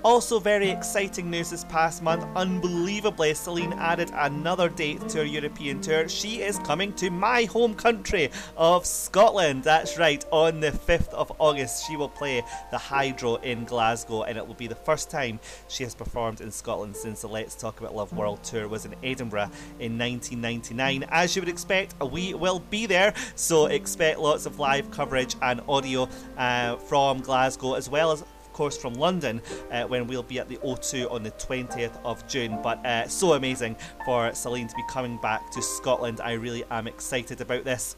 Also, 0.04 0.40
very 0.40 0.68
exciting 0.68 1.30
news 1.30 1.50
this 1.50 1.62
past 1.62 2.02
month. 2.02 2.26
Unbelievably, 2.34 3.34
Celine 3.34 3.72
added 3.74 4.10
another 4.14 4.68
date 4.68 5.08
to 5.08 5.18
her 5.18 5.24
European 5.24 5.80
tour. 5.80 6.08
She 6.08 6.42
is 6.42 6.58
coming 6.58 6.92
to 6.94 7.08
my 7.08 7.44
home 7.44 7.72
country 7.72 8.28
of 8.56 8.84
Scotland. 8.84 9.62
That's 9.62 9.98
right, 9.98 10.24
on 10.32 10.58
the 10.58 10.72
5th 10.72 11.10
of 11.10 11.30
August, 11.38 11.86
she 11.86 11.96
will 11.96 12.08
play 12.08 12.42
the 12.72 12.78
Hydro 12.78 13.36
in 13.36 13.64
Glasgow, 13.64 14.24
and 14.24 14.36
it 14.36 14.44
will 14.44 14.54
be 14.54 14.66
the 14.66 14.74
first 14.74 15.08
time 15.08 15.38
she 15.68 15.84
has 15.84 15.94
performed 15.94 16.40
in 16.40 16.50
Scotland 16.50 16.96
since 16.96 17.20
the 17.20 17.28
Let's 17.28 17.54
Talk 17.54 17.78
About 17.78 17.94
Love 17.94 18.12
World 18.12 18.42
Tour 18.42 18.66
was 18.66 18.84
in 18.84 18.96
Edinburgh 19.04 19.50
in 19.78 19.96
1999. 19.96 21.04
As 21.10 21.36
you 21.36 21.42
would 21.42 21.48
expect, 21.48 21.94
we 22.10 22.34
will 22.34 22.58
be 22.58 22.86
there, 22.86 23.14
so 23.36 23.66
expect 23.66 24.18
lots 24.18 24.46
of 24.46 24.58
live 24.58 24.90
coverage 24.90 25.36
and 25.42 25.60
audio 25.68 26.08
uh, 26.36 26.74
from 26.74 27.20
Glasgow 27.20 27.74
as 27.74 27.88
well 27.88 28.10
as 28.10 28.24
course, 28.52 28.76
from 28.76 28.94
London 28.94 29.40
uh, 29.70 29.84
when 29.84 30.06
we'll 30.06 30.22
be 30.22 30.38
at 30.38 30.48
the 30.48 30.56
O2 30.58 31.10
on 31.10 31.22
the 31.22 31.30
20th 31.32 31.96
of 32.04 32.26
June. 32.28 32.58
But 32.62 32.84
uh, 32.84 33.08
so 33.08 33.34
amazing 33.34 33.76
for 34.04 34.32
Celine 34.34 34.68
to 34.68 34.76
be 34.76 34.84
coming 34.88 35.18
back 35.18 35.50
to 35.52 35.62
Scotland. 35.62 36.20
I 36.20 36.32
really 36.32 36.64
am 36.70 36.86
excited 36.86 37.40
about 37.40 37.64
this. 37.64 37.96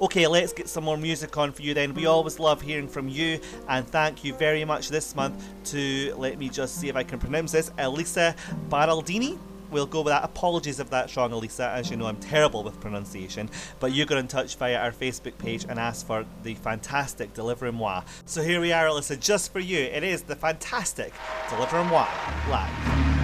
Okay, 0.00 0.28
let's 0.28 0.52
get 0.52 0.68
some 0.68 0.84
more 0.84 0.96
music 0.96 1.36
on 1.36 1.50
for 1.50 1.62
you 1.62 1.74
then. 1.74 1.92
We 1.92 2.06
always 2.06 2.38
love 2.38 2.60
hearing 2.62 2.86
from 2.86 3.08
you, 3.08 3.40
and 3.68 3.84
thank 3.84 4.22
you 4.22 4.32
very 4.32 4.64
much 4.64 4.90
this 4.90 5.16
month 5.16 5.44
to, 5.72 6.14
let 6.16 6.38
me 6.38 6.48
just 6.48 6.80
see 6.80 6.88
if 6.88 6.94
I 6.94 7.02
can 7.02 7.18
pronounce 7.18 7.50
this, 7.50 7.72
Elisa 7.78 8.36
Baraldini 8.68 9.36
we'll 9.70 9.86
go 9.86 10.02
with 10.02 10.12
that. 10.12 10.24
Apologies 10.24 10.80
if 10.80 10.90
that's 10.90 11.16
wrong, 11.16 11.32
Elisa. 11.32 11.68
As 11.68 11.90
you 11.90 11.96
know, 11.96 12.06
I'm 12.06 12.16
terrible 12.16 12.62
with 12.62 12.80
pronunciation. 12.80 13.50
But 13.80 13.92
you 13.92 14.04
got 14.04 14.18
in 14.18 14.28
touch 14.28 14.56
via 14.56 14.78
our 14.78 14.92
Facebook 14.92 15.36
page 15.38 15.64
and 15.68 15.78
asked 15.78 16.06
for 16.06 16.24
the 16.42 16.54
fantastic 16.54 17.34
Délivre-moi. 17.34 18.02
So 18.26 18.42
here 18.42 18.60
we 18.60 18.72
are, 18.72 18.86
Elisa, 18.86 19.16
just 19.16 19.52
for 19.52 19.60
you. 19.60 19.78
It 19.78 20.02
is 20.02 20.22
the 20.22 20.36
fantastic 20.36 21.12
Délivre-moi 21.48 22.06
live. 22.50 23.17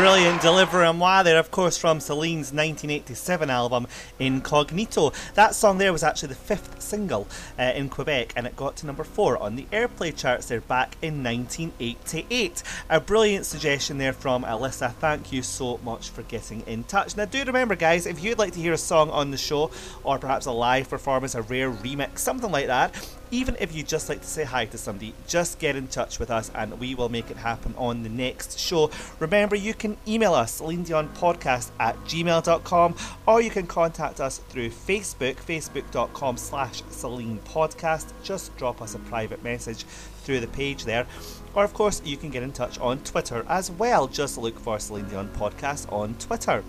Brilliant 0.00 0.40
Délivre-moi 0.40 1.22
there, 1.24 1.38
of 1.38 1.50
course, 1.50 1.76
from 1.76 2.00
Celine's 2.00 2.54
1987 2.54 3.50
album 3.50 3.86
Incognito. 4.18 5.12
That 5.34 5.54
song 5.54 5.76
there 5.76 5.92
was 5.92 6.02
actually 6.02 6.30
the 6.30 6.36
fifth 6.36 6.80
single 6.80 7.28
uh, 7.58 7.64
in 7.74 7.90
Quebec 7.90 8.32
and 8.34 8.46
it 8.46 8.56
got 8.56 8.76
to 8.76 8.86
number 8.86 9.04
four 9.04 9.36
on 9.36 9.56
the 9.56 9.64
airplay 9.64 10.16
charts 10.16 10.46
there 10.46 10.62
back 10.62 10.96
in 11.02 11.22
1988. 11.22 12.62
A 12.88 12.98
brilliant 12.98 13.44
suggestion 13.44 13.98
there 13.98 14.14
from 14.14 14.42
Alyssa. 14.42 14.94
Thank 14.94 15.32
you 15.32 15.42
so 15.42 15.78
much 15.84 16.08
for 16.08 16.22
getting 16.22 16.62
in 16.62 16.84
touch. 16.84 17.14
Now, 17.14 17.26
do 17.26 17.44
remember, 17.44 17.76
guys, 17.76 18.06
if 18.06 18.24
you'd 18.24 18.38
like 18.38 18.54
to 18.54 18.58
hear 18.58 18.72
a 18.72 18.78
song 18.78 19.10
on 19.10 19.30
the 19.30 19.36
show 19.36 19.70
or 20.02 20.18
perhaps 20.18 20.46
a 20.46 20.52
live 20.52 20.88
performance, 20.88 21.34
a 21.34 21.42
rare 21.42 21.70
remix, 21.70 22.20
something 22.20 22.50
like 22.50 22.68
that, 22.68 22.94
even 23.30 23.56
if 23.60 23.74
you 23.74 23.82
just 23.82 24.08
like 24.08 24.20
to 24.20 24.26
say 24.26 24.44
hi 24.44 24.66
to 24.66 24.78
somebody, 24.78 25.14
just 25.26 25.58
get 25.58 25.76
in 25.76 25.88
touch 25.88 26.18
with 26.18 26.30
us 26.30 26.50
and 26.54 26.78
we 26.80 26.94
will 26.94 27.08
make 27.08 27.30
it 27.30 27.36
happen 27.36 27.74
on 27.76 28.02
the 28.02 28.08
next 28.08 28.58
show. 28.58 28.90
Remember, 29.18 29.56
you 29.56 29.74
can 29.74 29.96
email 30.06 30.34
us, 30.34 30.60
Podcast 30.60 31.70
at 31.78 31.96
gmail.com, 32.04 32.96
or 33.26 33.40
you 33.40 33.50
can 33.50 33.66
contact 33.66 34.20
us 34.20 34.38
through 34.48 34.70
Facebook, 34.70 35.36
facebook.com 35.36 36.36
slash 36.36 36.82
Celine 36.90 37.38
Podcast. 37.46 38.12
Just 38.22 38.56
drop 38.56 38.82
us 38.82 38.94
a 38.94 38.98
private 38.98 39.42
message 39.42 39.84
through 40.22 40.40
the 40.40 40.48
page 40.48 40.84
there. 40.84 41.06
Or, 41.54 41.64
of 41.64 41.74
course, 41.74 42.00
you 42.04 42.16
can 42.16 42.30
get 42.30 42.42
in 42.42 42.52
touch 42.52 42.78
on 42.78 42.98
Twitter 43.00 43.44
as 43.48 43.70
well. 43.70 44.06
Just 44.06 44.38
look 44.38 44.58
for 44.58 44.78
Celine 44.78 45.08
Dion 45.08 45.28
Podcast 45.28 45.90
on 45.92 46.14
Twitter. 46.14 46.62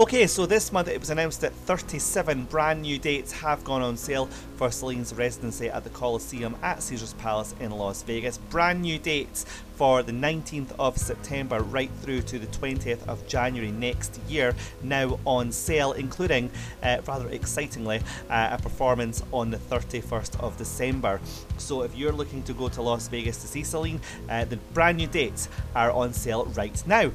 Okay, 0.00 0.28
so 0.28 0.46
this 0.46 0.70
month 0.70 0.86
it 0.86 1.00
was 1.00 1.10
announced 1.10 1.40
that 1.40 1.52
37 1.52 2.44
brand 2.44 2.82
new 2.82 3.00
dates 3.00 3.32
have 3.32 3.64
gone 3.64 3.82
on 3.82 3.96
sale 3.96 4.26
for 4.54 4.70
Celine's 4.70 5.12
residency 5.12 5.68
at 5.68 5.82
the 5.82 5.90
Coliseum 5.90 6.54
at 6.62 6.84
Caesars 6.84 7.14
Palace 7.14 7.52
in 7.58 7.72
Las 7.72 8.02
Vegas. 8.02 8.38
Brand 8.38 8.82
new 8.82 8.96
dates 9.00 9.44
for 9.74 10.04
the 10.04 10.12
19th 10.12 10.70
of 10.78 10.96
September 10.96 11.58
right 11.58 11.90
through 12.00 12.22
to 12.22 12.38
the 12.38 12.46
20th 12.46 13.04
of 13.08 13.26
January 13.26 13.72
next 13.72 14.20
year 14.28 14.54
now 14.84 15.18
on 15.24 15.50
sale, 15.50 15.90
including, 15.94 16.48
uh, 16.84 16.98
rather 17.04 17.28
excitingly, 17.30 18.00
uh, 18.30 18.50
a 18.52 18.62
performance 18.62 19.24
on 19.32 19.50
the 19.50 19.58
31st 19.58 20.38
of 20.38 20.56
December. 20.56 21.20
So 21.56 21.82
if 21.82 21.96
you're 21.96 22.12
looking 22.12 22.44
to 22.44 22.52
go 22.52 22.68
to 22.68 22.82
Las 22.82 23.08
Vegas 23.08 23.38
to 23.38 23.48
see 23.48 23.64
Celine, 23.64 24.00
uh, 24.30 24.44
the 24.44 24.58
brand 24.74 24.98
new 24.98 25.08
dates 25.08 25.48
are 25.74 25.90
on 25.90 26.12
sale 26.12 26.44
right 26.54 26.80
now. 26.86 27.10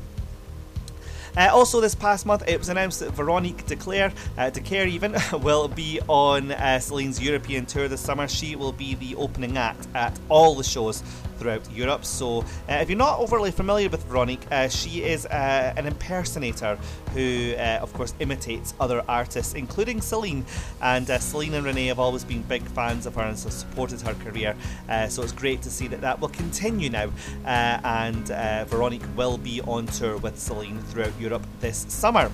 Uh, 1.35 1.49
also, 1.51 1.81
this 1.81 1.95
past 1.95 2.25
month, 2.25 2.43
it 2.47 2.59
was 2.59 2.69
announced 2.69 2.99
that 2.99 3.09
Véronic 3.11 3.65
DiCaire, 3.65 4.13
uh, 4.37 4.51
DiCaire 4.51 4.87
even, 4.87 5.15
will 5.41 5.67
be 5.67 5.99
on 6.07 6.51
uh, 6.51 6.79
Celine's 6.79 7.19
European 7.19 7.65
tour 7.65 7.87
this 7.87 8.01
summer. 8.01 8.27
She 8.27 8.55
will 8.55 8.71
be 8.71 8.93
the 8.95 9.15
opening 9.15 9.57
act 9.57 9.87
at 9.95 10.17
all 10.29 10.53
the 10.53 10.63
shows 10.63 11.01
throughout 11.43 11.69
Europe. 11.71 12.05
So, 12.05 12.41
uh, 12.69 12.75
if 12.81 12.89
you're 12.89 12.97
not 12.97 13.19
overly 13.19 13.51
familiar 13.51 13.89
with 13.89 14.07
Véronic, 14.07 14.39
uh, 14.51 14.69
she 14.69 15.03
is 15.03 15.25
uh, 15.25 15.73
an 15.75 15.85
impersonator 15.85 16.77
who, 17.13 17.53
uh, 17.57 17.79
of 17.81 17.93
course, 17.93 18.13
imitates 18.19 18.73
other 18.79 19.03
artists, 19.07 19.53
including 19.53 20.01
Celine. 20.01 20.45
And 20.81 21.09
uh, 21.09 21.19
Celine 21.19 21.53
and 21.55 21.65
René 21.65 21.87
have 21.87 21.99
always 21.99 22.23
been 22.23 22.41
big 22.43 22.63
fans 22.63 23.05
of 23.05 23.15
her 23.15 23.23
and 23.23 23.37
so 23.37 23.49
supported 23.49 24.01
her 24.01 24.13
career. 24.15 24.55
Uh, 24.87 25.07
so, 25.07 25.21
it's 25.21 25.33
great 25.33 25.61
to 25.63 25.69
see 25.69 25.87
that 25.87 26.01
that 26.01 26.19
will 26.19 26.29
continue 26.29 26.89
now. 26.89 27.09
and 27.45 28.25
Véronic 28.25 29.03
will 29.15 29.37
be 29.37 29.61
on 29.61 29.85
tour 29.87 30.17
with 30.17 30.39
Celine 30.39 30.79
throughout 30.83 31.19
Europe 31.23 31.45
this 31.61 31.85
summer. 31.87 32.29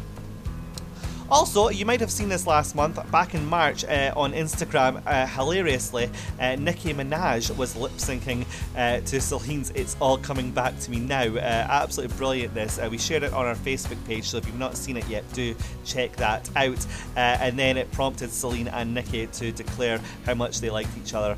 Also, 1.32 1.70
you 1.70 1.86
might 1.86 2.00
have 2.00 2.10
seen 2.10 2.28
this 2.28 2.48
last 2.48 2.74
month, 2.74 3.00
back 3.12 3.36
in 3.36 3.46
March 3.46 3.86
uh, 3.86 4.12
on 4.16 4.34
Instagram, 4.34 5.00
uh, 5.06 5.28
hilariously, 5.28 6.10
uh, 6.40 6.56
Nicki 6.56 6.92
Minaj 6.92 7.56
was 7.56 7.76
lip 7.76 7.92
syncing 7.98 8.46
uh, 8.76 9.00
to 9.02 9.22
Celine's 9.22 9.70
It's 9.76 9.96
All 10.02 10.18
Coming 10.18 10.50
Back 10.50 10.80
to 10.80 10.92
Me 10.92 11.00
Now. 11.00 11.26
Uh, 11.26 11.68
absolutely 11.70 12.18
brilliant, 12.18 12.56
this. 12.56 12.80
Uh, 12.80 12.88
we 12.90 12.98
shared 12.98 13.22
it 13.22 13.32
on 13.32 13.46
our 13.46 13.54
Facebook 13.54 14.04
page, 14.08 14.24
so 14.24 14.38
if 14.38 14.48
you've 14.48 14.58
not 14.58 14.76
seen 14.76 14.98
it 14.98 15.08
yet, 15.08 15.24
do 15.34 15.56
check 15.86 16.16
that 16.16 16.50
out. 16.56 16.84
and 17.16 17.60
then 17.60 17.78
it 17.78 17.92
prompted 17.92 18.32
Celine 18.32 18.68
and 18.68 18.96
Nicki 18.96 19.28
to 19.28 19.52
declare 19.52 20.02
how 20.26 20.34
much 20.34 20.62
they 20.62 20.72
liked 20.72 20.98
each 20.98 21.14
other 21.14 21.38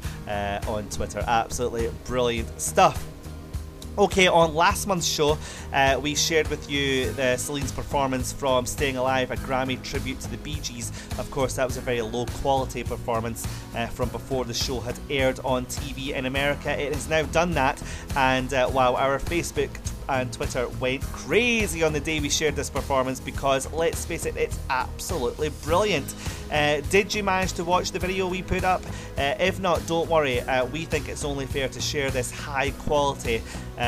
on 0.68 0.88
Twitter. 0.90 1.22
Absolutely 1.28 1.92
brilliant 2.06 2.62
stuff. 2.62 3.11
Okay, 3.98 4.28
on 4.28 4.56
last 4.56 4.88
month's 4.88 5.06
show, 5.06 5.38
uh, 5.74 6.00
we 6.02 6.16
shared 6.16 6.48
with 6.48 6.72
you 6.72 7.12
the 7.12 7.36
Celine's 7.36 7.74
performance 7.74 8.32
from 8.32 8.66
Staying 8.66 8.96
Alive, 8.96 9.32
a 9.32 9.36
Grammy 9.36 9.84
tribute 9.84 10.18
to 10.22 10.32
the 10.32 10.38
Bee 10.38 10.62
Gees. 10.62 10.92
Of 11.20 11.30
course, 11.30 11.58
that 11.58 11.66
was 11.68 11.76
a 11.76 11.82
very 11.82 12.02
low 12.02 12.26
quality 12.26 12.86
performance 12.86 13.46
uh, 13.76 13.88
from 13.88 14.08
before 14.08 14.46
the 14.46 14.54
show 14.54 14.80
had 14.80 14.98
aired 15.10 15.42
on 15.44 15.66
TV 15.66 16.14
in 16.14 16.26
America. 16.26 16.72
It 16.72 16.94
has 16.94 17.10
now 17.10 17.24
done 17.24 17.52
that, 17.56 17.84
and 18.16 18.54
uh, 18.54 18.70
wow, 18.72 18.96
our 18.96 19.20
Facebook 19.20 19.70
and 20.08 20.32
Twitter 20.32 20.70
went 20.80 21.02
crazy 21.04 21.84
on 21.84 21.92
the 21.92 22.00
day 22.00 22.22
we 22.22 22.30
shared 22.30 22.56
this 22.56 22.70
performance 22.70 23.20
because, 23.20 23.72
let's 23.74 24.06
face 24.06 24.26
it, 24.26 24.38
it's 24.38 24.58
absolutely 24.70 25.50
brilliant. 25.64 26.16
Uh, 26.52 26.82
did 26.90 27.14
you 27.14 27.24
manage 27.24 27.54
to 27.54 27.64
watch 27.64 27.92
the 27.92 28.00
video 28.00 28.28
we 28.28 28.42
put 28.42 28.64
up? 28.64 28.82
Uh, 29.18 29.36
if 29.40 29.60
not, 29.60 29.86
don't 29.88 30.10
worry. 30.10 30.42
Uh, 30.42 30.66
we 30.66 30.86
think 30.86 31.08
it's 31.08 31.24
only 31.24 31.46
fair 31.46 31.70
to 31.70 31.80
share 31.80 32.12
this 32.12 32.30
high 32.32 32.72
quality 32.72 33.42
uh, 33.78 33.82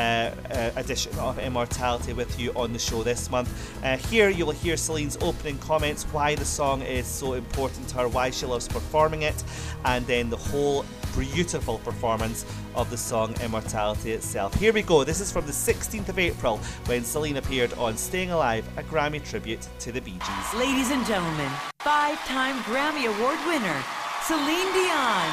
uh, 0.50 0.70
edition 0.76 1.16
of 1.18 1.38
Immortality 1.38 2.12
with 2.12 2.38
you 2.40 2.52
on 2.56 2.72
the 2.72 2.78
show 2.78 3.02
this 3.02 3.30
month. 3.30 3.48
Uh, 3.84 3.96
here 3.96 4.28
you 4.28 4.46
will 4.46 4.52
hear 4.52 4.76
Celine's 4.76 5.18
opening 5.20 5.58
comments, 5.58 6.04
why 6.04 6.34
the 6.34 6.44
song 6.44 6.82
is 6.82 7.06
so 7.06 7.34
important 7.34 7.86
to 7.88 7.96
her, 7.96 8.08
why 8.08 8.30
she 8.30 8.46
loves 8.46 8.66
performing 8.66 9.22
it, 9.22 9.44
and 9.84 10.06
then 10.06 10.30
the 10.30 10.36
whole 10.36 10.84
beautiful 11.16 11.78
performance 11.78 12.44
of 12.74 12.90
the 12.90 12.96
song 12.96 13.34
Immortality 13.40 14.12
itself. 14.12 14.54
Here 14.54 14.72
we 14.72 14.82
go. 14.82 15.04
This 15.04 15.20
is 15.20 15.30
from 15.30 15.46
the 15.46 15.52
16th 15.52 16.08
of 16.08 16.18
April 16.18 16.58
when 16.86 17.04
Celine 17.04 17.36
appeared 17.36 17.72
on 17.74 17.96
Staying 17.96 18.32
Alive, 18.32 18.66
a 18.76 18.82
Grammy 18.82 19.24
tribute 19.24 19.68
to 19.80 19.92
the 19.92 20.00
Bee 20.00 20.18
Gees. 20.18 20.54
Ladies 20.54 20.90
and 20.90 21.06
gentlemen, 21.06 21.50
five 21.84 22.18
time 22.24 22.56
Grammy 22.62 23.04
Award 23.14 23.38
winner, 23.46 23.84
Celine 24.22 24.72
Dion. 24.72 25.28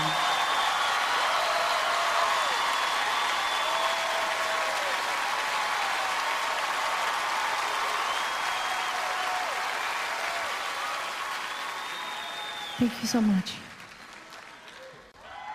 Thank 12.78 13.02
you 13.02 13.08
so 13.08 13.22
much. 13.22 13.54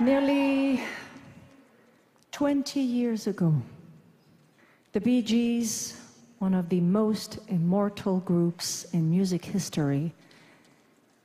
Nearly 0.00 0.82
20 2.32 2.80
years 2.80 3.26
ago, 3.26 3.54
the 4.94 5.00
Bee 5.02 5.20
Gees, 5.20 6.00
one 6.38 6.54
of 6.54 6.70
the 6.70 6.80
most 6.80 7.38
immortal 7.48 8.20
groups 8.20 8.86
in 8.94 9.10
music 9.10 9.44
history, 9.44 10.14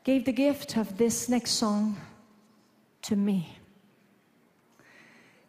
gave 0.03 0.25
the 0.25 0.31
gift 0.31 0.77
of 0.77 0.97
this 0.97 1.29
next 1.29 1.51
song 1.51 1.95
to 3.03 3.15
me. 3.15 3.57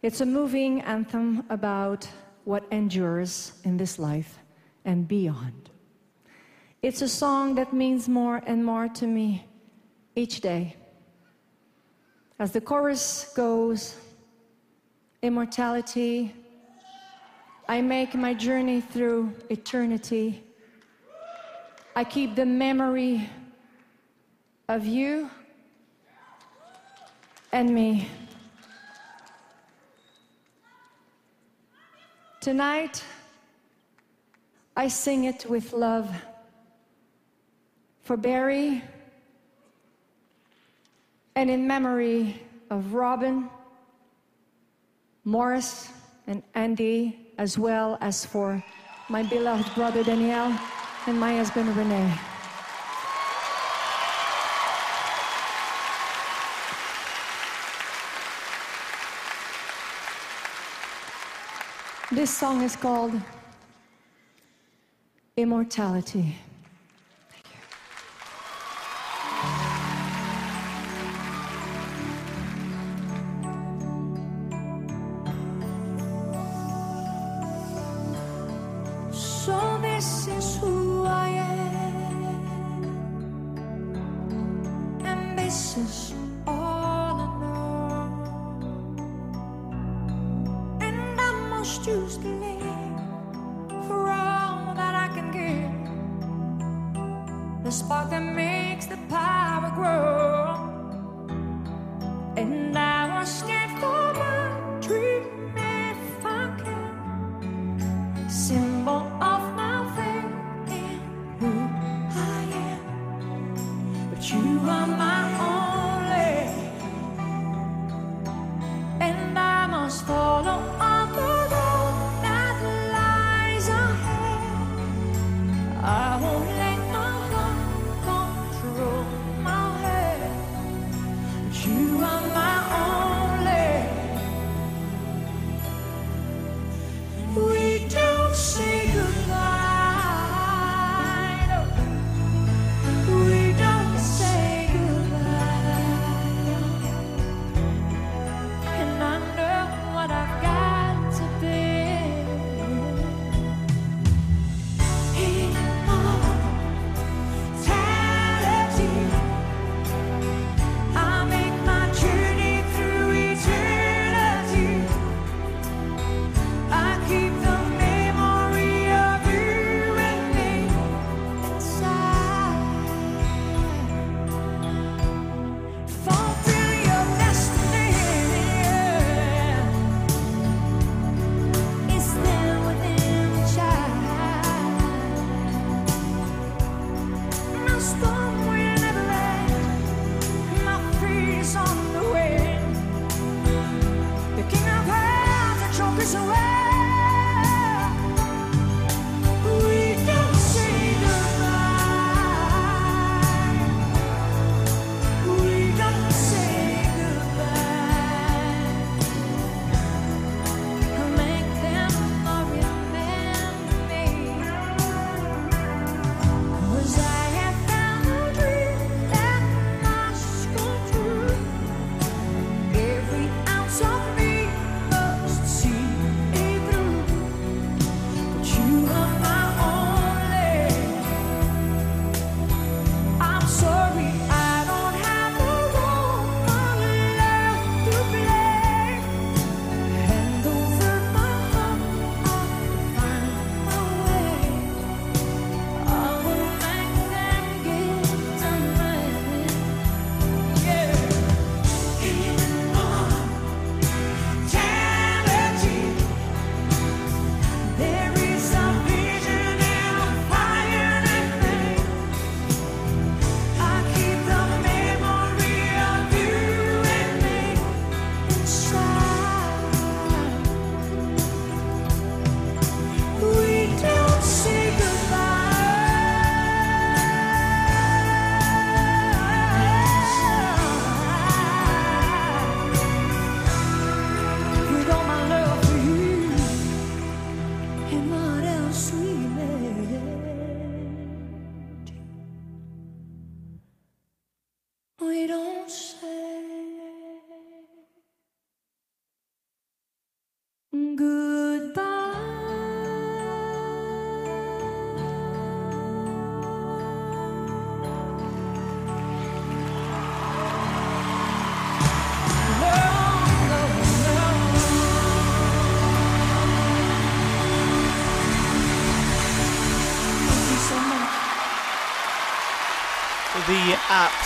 It's 0.02 0.20
a 0.20 0.26
moving 0.26 0.80
anthem 0.82 1.44
about 1.48 2.08
what 2.44 2.64
endures 2.70 3.52
in 3.64 3.76
this 3.76 3.98
life 3.98 4.38
and 4.84 5.06
beyond. 5.08 5.70
It's 6.82 7.00
a 7.00 7.08
song 7.08 7.54
that 7.54 7.72
means 7.72 8.08
more 8.08 8.42
and 8.46 8.64
more 8.64 8.88
to 8.88 9.06
me 9.06 9.46
each 10.16 10.40
day. 10.40 10.76
As 12.38 12.50
the 12.50 12.60
chorus 12.60 13.32
goes, 13.36 13.96
immortality, 15.22 16.34
I 17.68 17.80
make 17.80 18.14
my 18.14 18.34
journey 18.34 18.80
through 18.80 19.32
eternity. 19.48 20.42
I 21.94 22.02
keep 22.02 22.34
the 22.34 22.44
memory 22.44 23.30
of 24.72 24.86
you 24.86 25.28
and 27.52 27.68
me. 27.74 28.08
Tonight, 32.40 33.04
I 34.74 34.88
sing 34.88 35.24
it 35.24 35.44
with 35.46 35.74
love 35.74 36.08
for 38.00 38.16
Barry 38.16 38.82
and 41.36 41.50
in 41.50 41.66
memory 41.66 42.40
of 42.70 42.94
Robin, 42.94 43.50
Maurice, 45.24 45.90
and 46.26 46.42
Andy, 46.54 47.28
as 47.36 47.58
well 47.58 47.98
as 48.00 48.24
for 48.24 48.64
my 49.10 49.22
beloved 49.22 49.74
brother 49.74 50.02
Daniel 50.02 50.50
and 51.06 51.20
my 51.20 51.36
husband 51.36 51.68
René. 51.74 52.31
This 62.12 62.28
song 62.28 62.60
is 62.60 62.76
called 62.76 63.18
Immortality. 65.34 66.36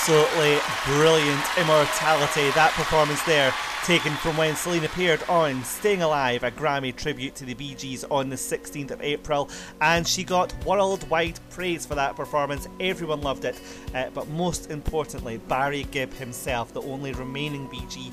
absolutely 0.08 0.56
brilliant 0.84 1.44
immortality. 1.58 2.48
That 2.50 2.70
performance 2.74 3.20
there, 3.24 3.52
taken 3.82 4.12
from 4.12 4.36
when 4.36 4.54
Celine 4.54 4.84
appeared 4.84 5.20
on 5.28 5.64
Staying 5.64 6.02
Alive, 6.02 6.44
a 6.44 6.50
Grammy 6.52 6.94
tribute 6.94 7.34
to 7.34 7.44
the 7.44 7.54
Bee 7.54 7.74
Gees 7.74 8.04
on 8.04 8.28
the 8.28 8.36
16th 8.36 8.92
of 8.92 9.02
April, 9.02 9.50
and 9.80 10.06
she 10.06 10.22
got 10.22 10.54
worldwide 10.64 11.40
praise 11.50 11.84
for 11.84 11.96
that 11.96 12.14
performance. 12.14 12.68
Everyone 12.78 13.20
loved 13.20 13.44
it, 13.44 13.60
uh, 13.96 14.10
but 14.14 14.28
most 14.28 14.70
importantly, 14.70 15.38
Barry 15.38 15.82
Gibb 15.90 16.14
himself, 16.14 16.72
the 16.72 16.82
only 16.82 17.12
remaining 17.12 17.66
Bee 17.66 17.84
Gee, 17.88 18.12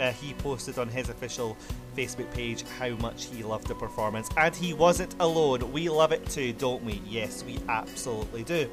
uh, 0.00 0.12
he 0.12 0.32
posted 0.34 0.78
on 0.78 0.88
his 0.88 1.10
official 1.10 1.54
Facebook 1.94 2.32
page 2.32 2.62
how 2.78 2.94
much 2.96 3.26
he 3.26 3.42
loved 3.42 3.66
the 3.66 3.74
performance. 3.74 4.30
And 4.38 4.56
he 4.56 4.72
wasn't 4.72 5.14
alone. 5.20 5.70
We 5.70 5.90
love 5.90 6.12
it 6.12 6.26
too, 6.30 6.54
don't 6.54 6.82
we? 6.82 7.02
Yes, 7.06 7.44
we 7.44 7.58
absolutely 7.68 8.42
do. 8.44 8.70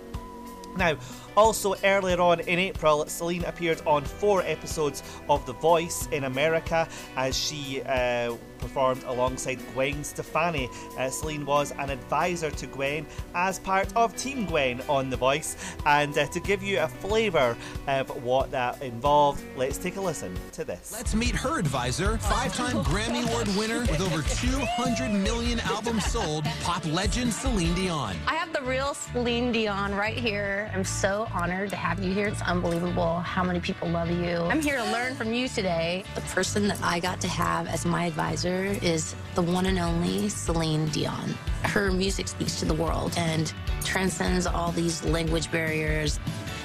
Now, 0.77 0.97
also 1.35 1.75
earlier 1.83 2.19
on 2.19 2.39
in 2.41 2.59
April, 2.59 3.05
Celine 3.07 3.43
appeared 3.45 3.81
on 3.85 4.03
four 4.03 4.41
episodes 4.43 5.03
of 5.29 5.45
The 5.45 5.53
Voice 5.53 6.07
in 6.11 6.25
America 6.25 6.87
as 7.15 7.37
she 7.37 7.81
uh, 7.83 8.35
performed 8.59 9.03
alongside 9.03 9.59
Gwen 9.73 10.03
Stefani. 10.03 10.69
Uh, 10.97 11.09
Celine 11.09 11.45
was 11.45 11.71
an 11.73 11.89
advisor 11.89 12.49
to 12.51 12.67
Gwen 12.67 13.05
as 13.35 13.59
part 13.59 13.93
of 13.95 14.15
Team 14.15 14.45
Gwen 14.45 14.81
on 14.87 15.09
The 15.09 15.17
Voice. 15.17 15.57
And 15.85 16.17
uh, 16.17 16.27
to 16.27 16.39
give 16.39 16.63
you 16.63 16.79
a 16.79 16.87
flavour 16.87 17.57
of 17.87 18.23
what 18.23 18.51
that 18.51 18.81
involved, 18.81 19.43
let's 19.57 19.77
take 19.77 19.97
a 19.97 20.01
listen 20.01 20.33
to 20.53 20.63
this. 20.63 20.91
Let's 20.91 21.13
meet 21.13 21.35
her 21.35 21.59
advisor, 21.59 22.17
five 22.17 22.55
time 22.55 22.77
Grammy 22.83 23.27
Award 23.29 23.47
winner 23.57 23.81
with 23.81 24.01
over 24.01 24.21
200 24.21 25.09
million 25.11 25.59
albums 25.61 26.05
sold, 26.05 26.45
pop 26.61 26.85
legend 26.85 27.33
Celine 27.33 27.73
Dion. 27.75 28.15
I 28.27 28.35
the 28.53 28.61
real 28.61 28.93
Celine 28.93 29.51
Dion 29.51 29.95
right 29.95 30.15
here. 30.15 30.69
I'm 30.75 30.83
so 30.83 31.27
honored 31.33 31.71
to 31.71 31.75
have 31.75 31.99
you 31.99 32.13
here. 32.13 32.27
It's 32.27 32.41
unbelievable 32.43 33.19
how 33.21 33.43
many 33.43 33.59
people 33.59 33.89
love 33.89 34.11
you. 34.11 34.37
I'm 34.43 34.61
here 34.61 34.77
to 34.77 34.91
learn 34.91 35.15
from 35.15 35.33
you 35.33 35.47
today. 35.47 36.03
The 36.13 36.21
person 36.21 36.67
that 36.67 36.79
I 36.83 36.99
got 36.99 37.19
to 37.21 37.27
have 37.27 37.65
as 37.67 37.83
my 37.83 38.05
advisor 38.05 38.65
is 38.83 39.15
the 39.33 39.41
one 39.41 39.65
and 39.65 39.79
only 39.79 40.29
Celine 40.29 40.85
Dion. 40.89 41.33
Her 41.63 41.91
music 41.91 42.27
speaks 42.27 42.59
to 42.59 42.65
the 42.65 42.75
world 42.75 43.15
and 43.17 43.51
transcends 43.83 44.45
all 44.45 44.71
these 44.71 45.03
language 45.03 45.49
barriers. 45.49 46.19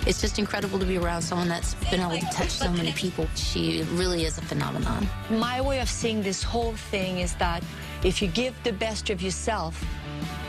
It's 0.07 0.21
just 0.21 0.39
incredible 0.39 0.79
to 0.79 0.87
be 0.87 0.99
around 0.99 1.23
someone 1.23 1.49
that's 1.49 1.73
been 1.91 2.01
able 2.01 2.19
to 2.19 2.27
touch 2.27 2.51
so 2.51 2.71
many 2.71 2.93
people. 2.93 3.27
She 3.35 3.83
really 3.93 4.25
is 4.27 4.37
a 4.37 4.43
phenomenon. 4.43 5.09
My 5.31 5.63
way 5.63 5.81
of 5.81 5.89
seeing 5.89 6.23
this 6.23 6.43
whole 6.43 6.75
thing 6.75 7.21
is 7.21 7.35
that 7.37 7.63
if 8.05 8.21
you 8.21 8.29
give 8.29 8.55
the 8.63 8.73
best 8.75 9.09
of 9.09 9.23
yourself, 9.23 9.83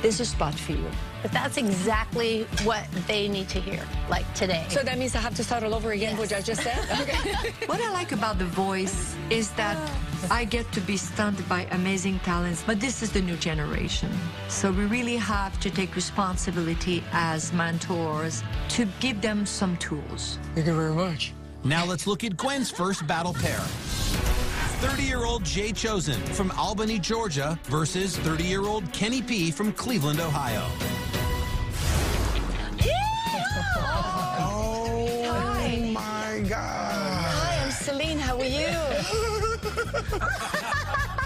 there's 0.01 0.19
a 0.19 0.25
spot 0.25 0.53
for 0.53 0.73
you. 0.73 0.89
But 1.21 1.31
that's 1.31 1.57
exactly 1.57 2.43
what 2.63 2.85
they 3.07 3.27
need 3.27 3.49
to 3.49 3.59
hear, 3.59 3.83
like 4.09 4.31
today. 4.33 4.65
So 4.69 4.81
that 4.83 4.97
means 4.97 5.15
I 5.15 5.19
have 5.19 5.35
to 5.35 5.43
start 5.43 5.63
all 5.63 5.75
over 5.75 5.91
again, 5.91 6.17
what 6.17 6.31
I 6.31 6.41
just 6.41 6.61
said? 6.61 6.79
Okay. 7.01 7.53
What 7.67 7.81
I 7.81 7.91
like 7.91 8.11
about 8.13 8.39
The 8.39 8.45
Voice 8.45 9.15
is 9.29 9.51
that 9.51 9.75
ah. 9.77 10.27
I 10.31 10.45
get 10.45 10.71
to 10.71 10.81
be 10.81 10.97
stunned 10.97 11.47
by 11.49 11.67
amazing 11.71 12.19
talents, 12.19 12.63
but 12.65 12.79
this 12.79 13.03
is 13.03 13.11
the 13.11 13.21
new 13.21 13.35
generation. 13.35 14.09
So 14.47 14.71
we 14.71 14.85
really 14.85 15.17
have 15.17 15.59
to 15.59 15.69
take 15.69 15.95
responsibility 15.95 17.03
as 17.11 17.51
mentors 17.53 18.43
to 18.69 18.87
give 18.99 19.21
them 19.21 19.45
some 19.45 19.75
tools. 19.77 20.39
Thank 20.55 20.67
you 20.67 20.75
very 20.75 20.93
much. 20.93 21.33
Now 21.63 21.85
let's 21.85 22.07
look 22.07 22.23
at 22.23 22.37
Gwen's 22.37 22.71
first 22.71 23.05
battle 23.05 23.33
pair. 23.33 23.61
30 24.79 25.03
year 25.03 25.25
old 25.25 25.43
Jay 25.43 25.73
Chosen 25.73 26.21
from 26.27 26.51
Albany, 26.51 26.99
Georgia 26.99 27.59
versus 27.65 28.15
30 28.19 28.45
year 28.45 28.61
old 28.61 28.89
Kenny 28.93 29.21
P 29.21 29.51
from 29.51 29.73
Cleveland, 29.73 30.21
Ohio. 30.21 30.65
Oh 34.41 35.91
my 35.91 36.45
God. 36.47 36.93
Hi, 36.93 37.61
I'm 37.65 37.71
Celine. 37.71 38.19
How 38.19 38.39
are 38.39 38.45
you? 38.45 38.69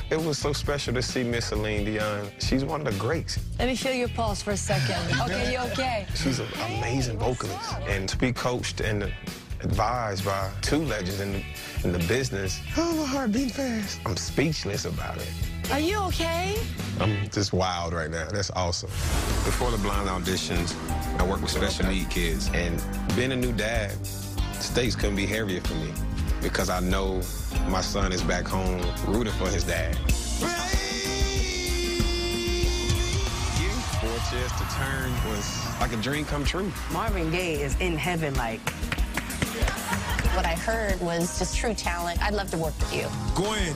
It 0.09 0.19
was 0.21 0.37
so 0.39 0.51
special 0.51 0.93
to 0.95 1.01
see 1.03 1.23
Miss 1.23 1.45
Celine 1.47 1.85
Dion. 1.85 2.29
She's 2.39 2.65
one 2.65 2.85
of 2.85 2.91
the 2.91 2.99
greats. 2.99 3.39
Let 3.59 3.67
me 3.67 3.75
feel 3.75 3.93
your 3.93 4.09
pulse 4.09 4.41
for 4.41 4.51
a 4.51 4.57
second. 4.57 4.97
Okay, 5.21 5.51
you 5.51 5.59
okay? 5.71 6.07
She's 6.15 6.39
an 6.39 6.47
amazing 6.77 7.19
vocalist. 7.19 7.73
And 7.87 8.09
to 8.09 8.17
be 8.17 8.31
coached 8.33 8.81
and 8.81 9.11
advised 9.63 10.25
by 10.25 10.51
two 10.61 10.83
legends 10.85 11.19
in 11.19 11.33
the, 11.33 11.43
in 11.83 11.91
the 11.91 11.99
business, 12.07 12.59
oh, 12.77 12.95
my 12.95 13.05
heart 13.05 13.31
beat 13.31 13.51
fast. 13.51 13.99
I'm 14.05 14.17
speechless 14.17 14.85
about 14.85 15.17
it. 15.17 15.31
Are 15.71 15.79
you 15.79 15.97
okay? 16.07 16.57
I'm 16.99 17.29
just 17.29 17.53
wild 17.53 17.93
right 17.93 18.11
now. 18.11 18.27
That's 18.29 18.51
awesome. 18.51 18.89
Before 19.45 19.71
the 19.71 19.77
blind 19.77 20.09
auditions, 20.09 20.75
I 21.19 21.27
worked 21.27 21.41
with 21.41 21.51
special 21.51 21.87
need 21.87 22.09
kids. 22.09 22.49
And 22.53 22.83
being 23.15 23.31
a 23.31 23.35
new 23.35 23.53
dad, 23.53 23.91
stakes 24.59 24.95
couldn't 24.95 25.15
be 25.15 25.25
heavier 25.25 25.61
for 25.61 25.75
me 25.75 25.91
because 26.41 26.69
I 26.69 26.81
know 26.81 27.21
my 27.69 27.81
son 27.81 28.11
is 28.11 28.21
back 28.21 28.45
home 28.45 28.81
rooting 29.07 29.33
for 29.33 29.47
his 29.47 29.63
dad. 29.63 29.95
Four 34.01 34.19
chairs 34.29 34.51
to 34.51 34.65
turn 34.75 35.13
was 35.29 35.79
like 35.79 35.93
a 35.93 35.97
dream 35.97 36.25
come 36.25 36.43
true. 36.43 36.69
Marvin 36.91 37.31
Gaye 37.31 37.61
is 37.61 37.79
in 37.79 37.95
heaven 37.95 38.33
like. 38.35 38.59
What 40.35 40.47
I 40.47 40.55
heard 40.55 40.99
was 40.99 41.37
just 41.37 41.55
true 41.55 41.75
talent. 41.75 42.19
I'd 42.23 42.33
love 42.33 42.49
to 42.51 42.57
work 42.57 42.73
with 42.79 42.91
you. 42.91 43.07
Gwen. 43.35 43.75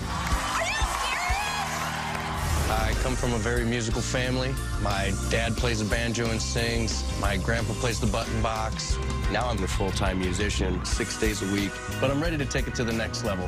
I 2.70 2.94
come 3.04 3.16
from 3.16 3.34
a 3.34 3.38
very 3.38 3.64
musical 3.64 4.02
family. 4.02 4.56
My 4.82 5.14
dad 5.30 5.56
plays 5.56 5.80
the 5.80 5.86
banjo 5.86 6.32
and 6.32 6.42
sings. 6.42 7.04
My 7.22 7.38
grandpa 7.38 7.74
plays 7.74 8.00
the 8.00 8.08
button 8.08 8.42
box. 8.42 8.98
Now 9.32 9.48
I'm 9.48 9.64
a 9.64 9.68
full-time 9.68 10.18
musician, 10.18 10.84
six 10.84 11.20
days 11.20 11.44
a 11.44 11.54
week, 11.54 11.72
but 12.02 12.10
I'm 12.10 12.20
ready 12.20 12.40
to 12.40 12.46
take 12.46 12.68
it 12.68 12.74
to 12.76 12.84
the 12.84 12.94
next 12.94 13.24
level. 13.24 13.48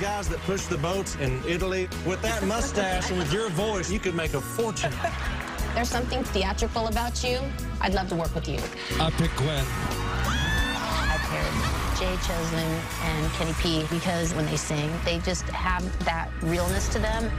Guys 0.00 0.28
that 0.30 0.38
push 0.40 0.62
the 0.62 0.78
boats 0.78 1.16
in 1.16 1.42
Italy? 1.46 1.88
With 2.06 2.22
that 2.22 2.42
mustache 2.44 3.10
and 3.10 3.18
with 3.18 3.32
your 3.32 3.50
voice, 3.50 3.90
you 3.90 3.98
could 4.00 4.14
make 4.14 4.32
a 4.32 4.40
fortune. 4.40 4.92
There's 5.74 5.90
something 5.90 6.24
theatrical 6.24 6.88
about 6.88 7.22
you. 7.22 7.38
I'd 7.80 7.92
love 7.92 8.08
to 8.08 8.16
work 8.16 8.34
with 8.34 8.48
you. 8.48 8.58
I 8.98 9.10
pick 9.10 9.30
Gwen. 9.36 9.64
I 9.68 11.16
paired 11.28 11.98
Jay 11.98 12.16
Chosen 12.26 12.80
and 13.04 13.32
Kenny 13.34 13.52
P 13.60 13.86
because 13.94 14.34
when 14.34 14.46
they 14.46 14.56
sing, 14.56 14.90
they 15.04 15.18
just 15.18 15.42
have 15.50 15.84
that 16.06 16.30
realness 16.42 16.88
to 16.88 16.98
them. 16.98 17.30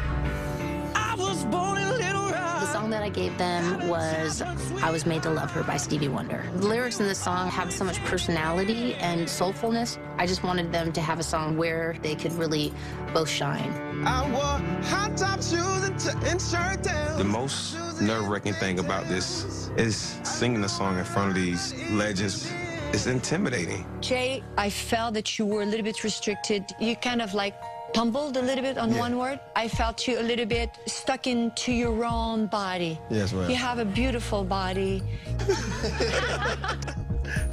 That 3.01 3.05
I 3.07 3.09
gave 3.09 3.37
them 3.37 3.87
was 3.87 4.41
I 4.41 4.91
Was 4.91 5.05
Made 5.05 5.23
to 5.23 5.31
Love 5.31 5.51
Her 5.51 5.63
by 5.63 5.77
Stevie 5.77 6.07
Wonder. 6.07 6.45
The 6.57 6.67
lyrics 6.67 6.99
in 6.99 7.07
this 7.07 7.17
song 7.17 7.49
have 7.49 7.73
so 7.73 7.83
much 7.83 7.99
personality 8.03 8.93
and 8.95 9.21
soulfulness. 9.21 9.97
I 10.17 10.27
just 10.27 10.43
wanted 10.43 10.71
them 10.71 10.91
to 10.93 11.01
have 11.01 11.19
a 11.19 11.23
song 11.23 11.57
where 11.57 11.95
they 12.01 12.15
could 12.15 12.33
really 12.33 12.71
both 13.13 13.29
shine. 13.29 13.71
I 14.05 14.29
wore 14.31 14.59
high 14.85 15.09
top 15.15 15.41
shoes 15.41 15.83
and, 15.83 15.99
t- 15.99 16.29
and 16.29 16.41
shirt 16.41 16.83
down. 16.83 17.17
The 17.17 17.23
most 17.23 17.75
nerve 18.01 18.27
wracking 18.27 18.53
thing 18.53 18.79
about 18.79 19.07
this 19.07 19.69
is 19.77 20.19
singing 20.23 20.61
the 20.61 20.69
song 20.69 20.99
in 20.99 21.05
front 21.05 21.29
of 21.29 21.35
these 21.35 21.73
legends. 21.91 22.51
It's 22.93 23.07
intimidating. 23.07 23.85
Jay, 24.01 24.43
I 24.57 24.69
felt 24.69 25.13
that 25.13 25.39
you 25.39 25.45
were 25.45 25.63
a 25.63 25.65
little 25.65 25.85
bit 25.85 26.03
restricted. 26.03 26.65
You 26.79 26.95
kind 26.97 27.21
of 27.21 27.33
like 27.33 27.55
tumbled 27.93 28.37
a 28.37 28.41
little 28.41 28.63
bit 28.63 28.77
on 28.77 28.95
one 28.97 29.17
word. 29.17 29.39
I 29.55 29.67
felt 29.67 30.07
you 30.07 30.19
a 30.19 30.23
little 30.23 30.45
bit 30.45 30.69
stuck 30.85 31.27
into 31.27 31.71
your 31.71 32.05
own 32.05 32.47
body. 32.47 32.99
Yes, 33.09 33.33
ma'am. 33.33 33.49
You 33.49 33.55
have 33.55 33.79
a 33.79 33.85
beautiful 33.85 34.43
body. 34.43 35.03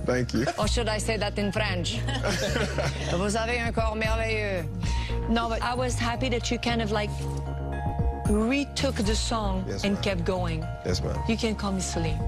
Thank 0.07 0.35
you. 0.35 0.47
Or 0.59 0.67
should 0.67 0.89
I 0.89 0.99
say 0.99 1.17
that 1.19 1.39
in 1.39 1.53
French? 1.53 1.99
Vous 3.13 3.37
avez 3.37 3.59
un 3.61 3.73
corps 3.73 3.95
merveilleux. 3.97 4.67
No, 5.29 5.49
but 5.49 5.63
I 5.63 5.75
was 5.75 5.95
happy 5.95 6.29
that 6.31 6.51
you 6.51 6.59
kind 6.59 6.81
of 6.81 6.91
like 6.91 7.11
retook 8.29 8.95
the 8.97 9.15
song 9.15 9.65
Yes, 9.69 9.85
and 9.85 10.01
kept 10.03 10.25
going. 10.25 10.61
Yes, 10.85 11.03
ma'am. 11.03 11.19
You 11.29 11.37
can 11.37 11.55
call 11.55 11.73
me 11.73 11.81
Celine. 11.81 12.21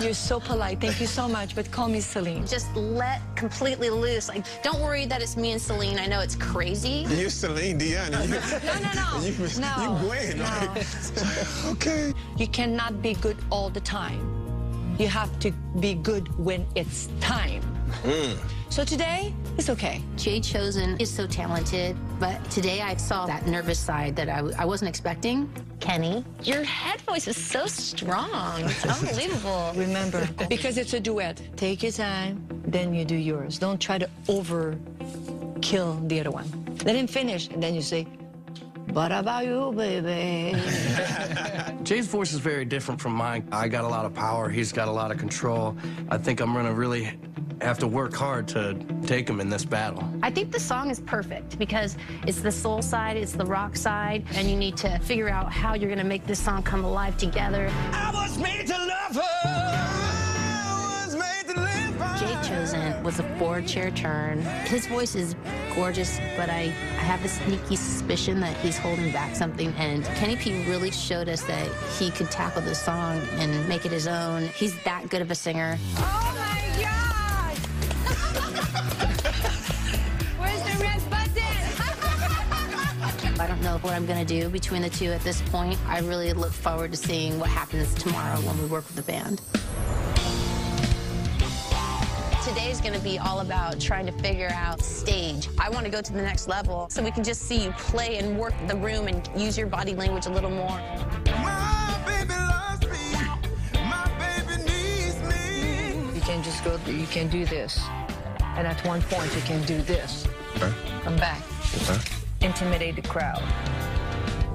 You're 0.00 0.14
so 0.14 0.38
polite. 0.40 0.80
Thank 0.80 1.00
you 1.00 1.06
so 1.06 1.26
much, 1.28 1.54
but 1.54 1.70
call 1.70 1.88
me 1.88 2.00
Celine. 2.00 2.46
Just 2.46 2.74
let 2.76 3.20
completely 3.34 3.90
loose. 3.90 4.28
Like, 4.28 4.44
don't 4.62 4.80
worry 4.80 5.06
that 5.06 5.22
it's 5.22 5.36
me 5.36 5.52
and 5.52 5.60
Celine. 5.60 5.98
I 5.98 6.06
know 6.06 6.20
it's 6.20 6.36
crazy. 6.36 7.06
You're 7.08 7.30
Celine 7.30 7.78
Dion. 7.78 8.12
You, 8.12 8.18
No, 8.18 8.78
no, 8.80 8.92
no. 8.94 9.20
You, 9.24 9.60
No, 9.60 9.98
you 9.98 10.06
Gwen. 10.06 10.38
no. 10.38 10.44
like, 10.44 11.64
okay. 11.72 12.12
You 12.36 12.46
cannot 12.48 13.02
be 13.02 13.14
good 13.14 13.36
all 13.50 13.70
the 13.70 13.80
time. 13.80 14.20
You 14.98 15.08
have 15.08 15.36
to 15.40 15.50
be 15.80 15.94
good 15.94 16.28
when 16.38 16.66
it's 16.76 17.08
time. 17.20 17.62
Hmm. 18.04 18.32
So 18.74 18.84
today, 18.84 19.32
it's 19.56 19.70
okay. 19.70 20.02
Jay 20.16 20.40
Chosen 20.40 20.98
is 20.98 21.08
so 21.08 21.28
talented, 21.28 21.96
but 22.18 22.42
today 22.50 22.80
I 22.80 22.96
saw 22.96 23.24
that 23.24 23.46
nervous 23.46 23.78
side 23.78 24.16
that 24.16 24.28
I, 24.28 24.38
w- 24.38 24.56
I 24.58 24.64
wasn't 24.64 24.88
expecting. 24.88 25.48
Kenny, 25.78 26.24
your 26.42 26.64
head 26.64 27.00
voice 27.02 27.28
is 27.28 27.36
so 27.36 27.66
strong. 27.66 28.64
It's 28.64 28.84
unbelievable. 29.00 29.70
Remember, 29.76 30.28
because 30.48 30.76
it's 30.76 30.92
a 30.92 30.98
duet. 30.98 31.40
Take 31.54 31.84
your 31.84 31.92
time, 31.92 32.44
then 32.66 32.92
you 32.92 33.04
do 33.04 33.14
yours. 33.14 33.60
Don't 33.60 33.80
try 33.80 33.96
to 33.96 34.10
over 34.26 34.76
kill 35.62 35.94
the 36.08 36.18
other 36.18 36.32
one. 36.32 36.50
Let 36.84 36.96
him 36.96 37.06
finish, 37.06 37.46
and 37.50 37.62
then 37.62 37.76
you 37.76 37.80
say, 37.80 38.08
What 38.90 39.12
about 39.12 39.46
you, 39.46 39.72
baby? 39.76 40.60
Jay's 41.84 42.08
voice 42.08 42.32
is 42.32 42.40
very 42.40 42.64
different 42.64 43.00
from 43.00 43.12
mine. 43.12 43.46
I 43.52 43.68
got 43.68 43.84
a 43.84 43.88
lot 43.88 44.04
of 44.04 44.12
power. 44.14 44.48
He's 44.48 44.72
got 44.72 44.88
a 44.88 44.90
lot 44.90 45.12
of 45.12 45.18
control. 45.18 45.76
I 46.08 46.18
think 46.18 46.40
I'm 46.40 46.52
gonna 46.52 46.74
really 46.74 47.16
have 47.60 47.78
to 47.78 47.86
work 47.86 48.14
hard 48.14 48.48
to 48.48 48.74
take 49.06 49.28
him 49.28 49.40
in 49.40 49.48
this 49.48 49.64
battle. 49.64 50.08
I 50.22 50.30
think 50.30 50.52
the 50.52 50.60
song 50.60 50.90
is 50.90 51.00
perfect 51.00 51.58
because 51.58 51.96
it's 52.26 52.40
the 52.40 52.52
soul 52.52 52.82
side, 52.82 53.16
it's 53.16 53.32
the 53.32 53.46
rock 53.46 53.76
side, 53.76 54.24
and 54.34 54.48
you 54.48 54.56
need 54.56 54.76
to 54.78 54.98
figure 55.00 55.28
out 55.28 55.52
how 55.52 55.74
you're 55.74 55.90
gonna 55.90 56.04
make 56.04 56.26
this 56.26 56.38
song 56.40 56.62
come 56.62 56.84
alive 56.84 57.16
together. 57.16 57.70
I 57.92 58.10
was 58.12 58.38
made 58.38 58.66
to 58.66 58.78
love 58.78 59.16
her. 59.16 59.94
Jay 62.18 62.48
Chosen 62.48 63.02
was 63.02 63.18
a 63.18 63.38
four 63.38 63.60
chair 63.60 63.90
turn. 63.90 64.40
His 64.66 64.86
voice 64.86 65.16
is 65.16 65.34
gorgeous, 65.74 66.20
but 66.36 66.48
I, 66.48 66.60
I 66.60 67.02
have 67.02 67.24
a 67.24 67.28
sneaky 67.28 67.74
suspicion 67.74 68.38
that 68.40 68.56
he's 68.58 68.78
holding 68.78 69.10
back 69.10 69.34
something. 69.34 69.72
And 69.78 70.04
Kenny 70.04 70.36
P 70.36 70.64
really 70.68 70.92
showed 70.92 71.28
us 71.28 71.42
that 71.42 71.66
he 71.98 72.10
could 72.12 72.30
tackle 72.30 72.62
this 72.62 72.80
song 72.80 73.20
and 73.32 73.68
make 73.68 73.84
it 73.84 73.90
his 73.90 74.06
own. 74.06 74.46
He's 74.54 74.80
that 74.84 75.08
good 75.08 75.22
of 75.22 75.30
a 75.32 75.34
singer. 75.34 75.76
Oh 75.96 76.00
my 76.00 76.38
God. 76.38 76.43
Where's 80.38 80.62
the 80.62 80.76
red 80.82 81.00
button? 81.10 81.52
I 83.40 83.46
don't 83.46 83.62
know 83.62 83.78
what 83.78 83.92
I'm 83.92 84.06
going 84.06 84.24
to 84.24 84.40
do 84.40 84.48
between 84.48 84.82
the 84.82 84.90
two 84.90 85.12
at 85.12 85.20
this 85.22 85.42
point. 85.42 85.78
I 85.86 86.00
really 86.00 86.32
look 86.32 86.52
forward 86.52 86.92
to 86.92 86.96
seeing 86.96 87.38
what 87.38 87.50
happens 87.50 87.92
tomorrow 87.94 88.40
when 88.40 88.58
we 88.58 88.66
work 88.66 88.86
with 88.86 88.96
the 88.96 89.02
band. 89.02 89.40
Today 92.44 92.70
is 92.70 92.80
going 92.80 92.92
to 92.92 93.00
be 93.00 93.18
all 93.18 93.40
about 93.40 93.80
trying 93.80 94.04
to 94.04 94.12
figure 94.12 94.50
out 94.52 94.82
stage. 94.82 95.48
I 95.58 95.70
want 95.70 95.86
to 95.86 95.90
go 95.90 96.02
to 96.02 96.12
the 96.12 96.20
next 96.20 96.46
level 96.46 96.88
so 96.90 97.02
we 97.02 97.10
can 97.10 97.24
just 97.24 97.42
see 97.42 97.64
you 97.64 97.72
play 97.72 98.18
and 98.18 98.38
work 98.38 98.52
the 98.68 98.76
room 98.76 99.08
and 99.08 99.26
use 99.34 99.56
your 99.56 99.66
body 99.66 99.94
language 99.94 100.26
a 100.26 100.30
little 100.30 100.50
more. 100.50 100.78
You 106.14 106.20
can't 106.20 106.44
just 106.44 106.62
go, 106.64 106.78
you 106.86 107.06
can't 107.06 107.30
do 107.30 107.46
this. 107.46 107.80
And 108.56 108.66
at 108.66 108.80
one 108.86 109.02
point, 109.02 109.34
you 109.34 109.42
can 109.42 109.62
do 109.62 109.82
this. 109.82 110.26
Okay. 110.56 110.72
Come 111.02 111.16
back. 111.16 111.42
Okay. 111.82 111.98
Intimidate 112.40 112.96
the 112.96 113.02
crowd. 113.02 113.42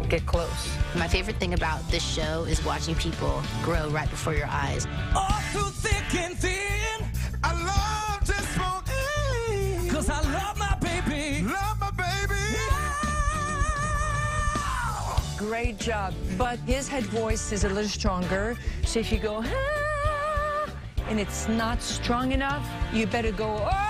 Get 0.07 0.25
close. 0.25 0.75
My 0.95 1.07
favorite 1.07 1.35
thing 1.35 1.53
about 1.53 1.87
this 1.91 2.03
show 2.03 2.45
is 2.45 2.63
watching 2.63 2.95
people 2.95 3.43
grow 3.61 3.89
right 3.89 4.09
before 4.09 4.33
your 4.33 4.47
eyes. 4.47 4.87
All 5.15 5.29
through 5.51 5.69
thick 5.69 6.15
and 6.15 6.37
thin, 6.37 7.05
I 7.43 7.51
love 7.53 8.25
just 8.25 8.57
won't. 8.57 8.85
Cause 9.91 10.09
I 10.09 10.21
love 10.31 10.57
my 10.57 10.75
baby. 10.79 11.43
Love 11.43 11.79
my 11.79 11.91
baby. 11.91 12.35
Great 15.37 15.77
job. 15.77 16.13
But 16.37 16.57
his 16.59 16.87
head 16.87 17.03
voice 17.03 17.51
is 17.51 17.63
a 17.65 17.69
little 17.69 17.89
stronger. 17.89 18.57
So 18.85 18.99
if 18.99 19.11
you 19.11 19.19
go, 19.19 19.43
"Ah," 19.45 20.69
and 21.09 21.19
it's 21.19 21.47
not 21.47 21.81
strong 21.81 22.31
enough, 22.31 22.65
you 22.93 23.05
better 23.07 23.31
go, 23.31 23.67
oh, 23.71 23.88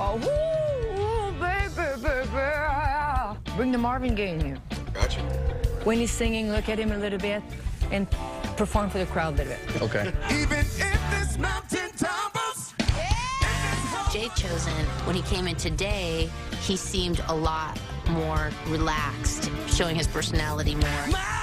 oh, 0.00 0.16
ooh, 0.16 1.32
baby, 1.40 2.02
baby. 2.02 3.56
Bring 3.56 3.72
the 3.72 3.78
Marvin 3.78 4.14
Gaye 4.14 4.34
in 4.34 4.40
here. 4.40 4.58
Gotcha. 4.94 5.20
When 5.84 5.98
he's 5.98 6.10
singing, 6.10 6.50
look 6.50 6.68
at 6.68 6.78
him 6.78 6.92
a 6.92 6.98
little 6.98 7.18
bit 7.18 7.42
and 7.90 8.08
perform 8.56 8.90
for 8.90 8.98
the 8.98 9.06
crowd 9.06 9.34
a 9.34 9.44
little 9.44 9.56
bit. 9.66 9.82
Okay. 9.82 10.12
Even 10.30 10.58
if 10.58 11.10
this 11.10 11.38
mountain 11.38 11.90
tumbles. 11.96 12.74
Jay 14.12 14.28
Chosen, 14.36 14.84
when 15.04 15.14
he 15.14 15.22
came 15.22 15.46
in 15.46 15.56
today, 15.56 16.30
he 16.62 16.76
seemed 16.76 17.20
a 17.28 17.34
lot 17.34 17.78
more 18.10 18.50
relaxed, 18.68 19.50
showing 19.68 19.96
his 19.96 20.06
personality 20.06 20.74
more. 20.74 20.90
Kenny 20.90 21.37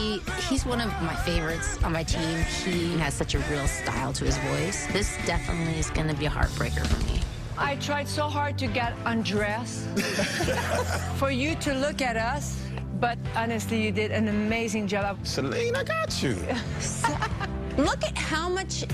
P, 0.00 0.22
he's 0.48 0.64
one 0.64 0.80
of 0.80 0.90
my 1.02 1.14
favorites 1.14 1.78
on 1.82 1.92
my 1.92 2.02
team. 2.02 2.38
He 2.64 2.96
has 2.98 3.12
such 3.12 3.34
a 3.34 3.38
real 3.50 3.66
style 3.66 4.12
to 4.14 4.24
his 4.24 4.38
voice. 4.38 4.86
This 4.92 5.18
definitely 5.26 5.78
is 5.78 5.90
going 5.90 6.08
to 6.08 6.14
be 6.14 6.24
a 6.24 6.30
heartbreaker 6.30 6.86
for 6.86 7.04
me. 7.04 7.20
I 7.58 7.76
tried 7.76 8.08
so 8.08 8.22
hard 8.22 8.56
to 8.58 8.66
get 8.66 8.94
undressed 9.04 9.86
for 11.18 11.30
you 11.30 11.54
to 11.56 11.74
look 11.74 12.00
at 12.00 12.16
us, 12.16 12.56
but 12.98 13.18
honestly, 13.36 13.82
you 13.84 13.92
did 13.92 14.10
an 14.10 14.28
amazing 14.28 14.88
job. 14.88 15.18
Celine, 15.22 15.76
I 15.76 15.84
got 15.84 16.22
you. 16.22 16.34
Look 17.76 18.02
at 18.04 18.16
how 18.16 18.48
much 18.48 18.84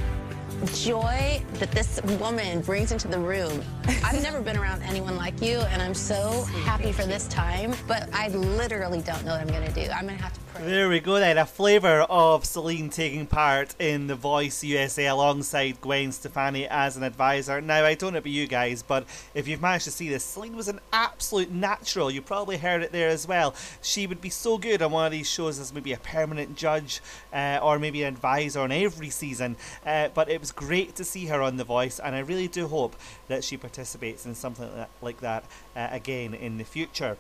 joy 0.73 1.43
that 1.55 1.71
this 1.73 2.01
woman 2.19 2.61
brings 2.63 2.93
into 2.93 3.09
the 3.09 3.19
room. 3.19 3.63
I've 4.05 4.23
never 4.23 4.41
been 4.41 4.57
around 4.57 4.83
anyone 4.83 5.17
like 5.17 5.41
you, 5.43 5.59
and 5.59 5.83
I'm 5.83 5.95
so 5.95 6.43
happy 6.65 6.93
for 6.93 7.05
this 7.05 7.29
time, 7.29 7.75
but 7.87 8.09
I 8.13 8.29
literally 8.29 9.01
don't 9.01 9.25
know 9.25 9.33
what 9.33 9.41
I'm 9.41 9.49
going 9.49 9.67
to 9.67 9.73
do. 9.73 9.91
I'm 9.91 10.07
going 10.07 10.17
to 10.17 10.23
have 10.23 10.33
to 10.33 10.41
pray. 10.41 10.65
There 10.65 10.89
we 10.89 11.01
go 11.01 11.19
then, 11.19 11.39
a 11.39 11.47
flavour 11.47 12.03
of 12.03 12.45
Celine 12.45 12.89
taking 12.89 13.27
part 13.27 13.75
in 13.79 14.07
The 14.07 14.15
Voice 14.15 14.65
USA 14.65 15.07
alongside 15.07 15.81
Gwen 15.81 16.13
Stefani 16.13 16.67
as 16.67 16.97
an 16.97 17.03
advisor. 17.03 17.61
Now, 17.61 17.85
I 17.85 17.95
don't 17.95 18.13
know 18.13 18.19
about 18.19 18.31
you 18.31 18.47
guys, 18.47 18.83
but 18.83 19.05
if 19.35 19.47
you've 19.47 19.61
managed 19.61 19.85
to 19.85 19.91
see 19.91 20.09
this, 20.09 20.25
Celine 20.25 20.57
was 20.57 20.69
an 20.69 20.81
absolute 20.93 21.51
natural. 21.51 22.11
You 22.11 22.23
probably 22.23 22.57
heard 22.57 22.83
it 22.83 22.93
there 22.93 23.09
as 23.09 23.29
well. 23.29 23.55
She 23.83 24.07
would 24.07 24.21
be 24.21 24.31
so 24.31 24.57
good 24.59 24.83
on 24.83 24.93
one 24.93 25.07
of 25.07 25.13
these 25.13 25.29
shows 25.29 25.59
as 25.59 25.73
maybe 25.75 25.93
a 25.93 25.99
permanent 25.99 26.57
judge 26.57 27.01
uh, 27.33 27.59
or 27.63 27.79
maybe 27.79 28.03
an 28.03 28.15
advisor 28.15 28.61
on 28.61 28.73
every 28.73 29.11
season. 29.11 29.57
Uh, 29.85 30.09
but 30.15 30.31
it 30.31 30.41
was 30.41 30.46
great 30.53 30.95
to 30.97 31.05
see 31.05 31.27
her 31.27 31.43
on 31.43 31.57
The 31.57 31.65
Voice, 31.65 31.99
and 31.99 32.15
I 32.15 32.21
really 32.21 32.49
do 32.49 32.69
hope 32.69 32.97
that 33.29 33.45
she 33.45 33.57
participates 33.57 34.27
in 34.27 34.35
something 34.35 34.67
like 34.67 34.77
that, 34.77 34.91
like 35.03 35.21
that 35.21 35.45
uh, 35.77 35.89
again 35.95 36.35
in 36.35 36.59
the 36.59 36.65
future. 36.65 37.17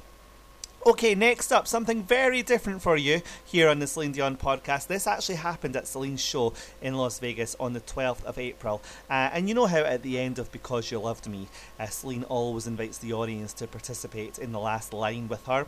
Okay, 0.86 1.16
next 1.16 1.50
up, 1.50 1.66
something 1.66 2.04
very 2.04 2.44
different 2.44 2.80
for 2.80 2.96
you 2.96 3.20
here 3.44 3.68
on 3.68 3.80
the 3.80 3.88
Celine 3.88 4.12
Dion 4.12 4.36
podcast. 4.36 4.86
This 4.86 5.08
actually 5.08 5.34
happened 5.34 5.74
at 5.74 5.88
Celine's 5.88 6.22
show 6.22 6.52
in 6.80 6.94
Las 6.94 7.18
Vegas 7.18 7.56
on 7.58 7.72
the 7.72 7.80
12th 7.80 8.22
of 8.22 8.38
April. 8.38 8.80
Uh, 9.10 9.30
and 9.32 9.48
you 9.48 9.54
know 9.56 9.66
how 9.66 9.80
at 9.80 10.02
the 10.02 10.16
end 10.16 10.38
of 10.38 10.52
Because 10.52 10.92
You 10.92 11.00
Loved 11.00 11.28
Me, 11.28 11.48
uh, 11.80 11.86
Celine 11.86 12.22
always 12.24 12.68
invites 12.68 12.98
the 12.98 13.12
audience 13.12 13.52
to 13.54 13.66
participate 13.66 14.38
in 14.38 14.52
the 14.52 14.60
last 14.60 14.92
line 14.92 15.26
with 15.26 15.44
her? 15.46 15.66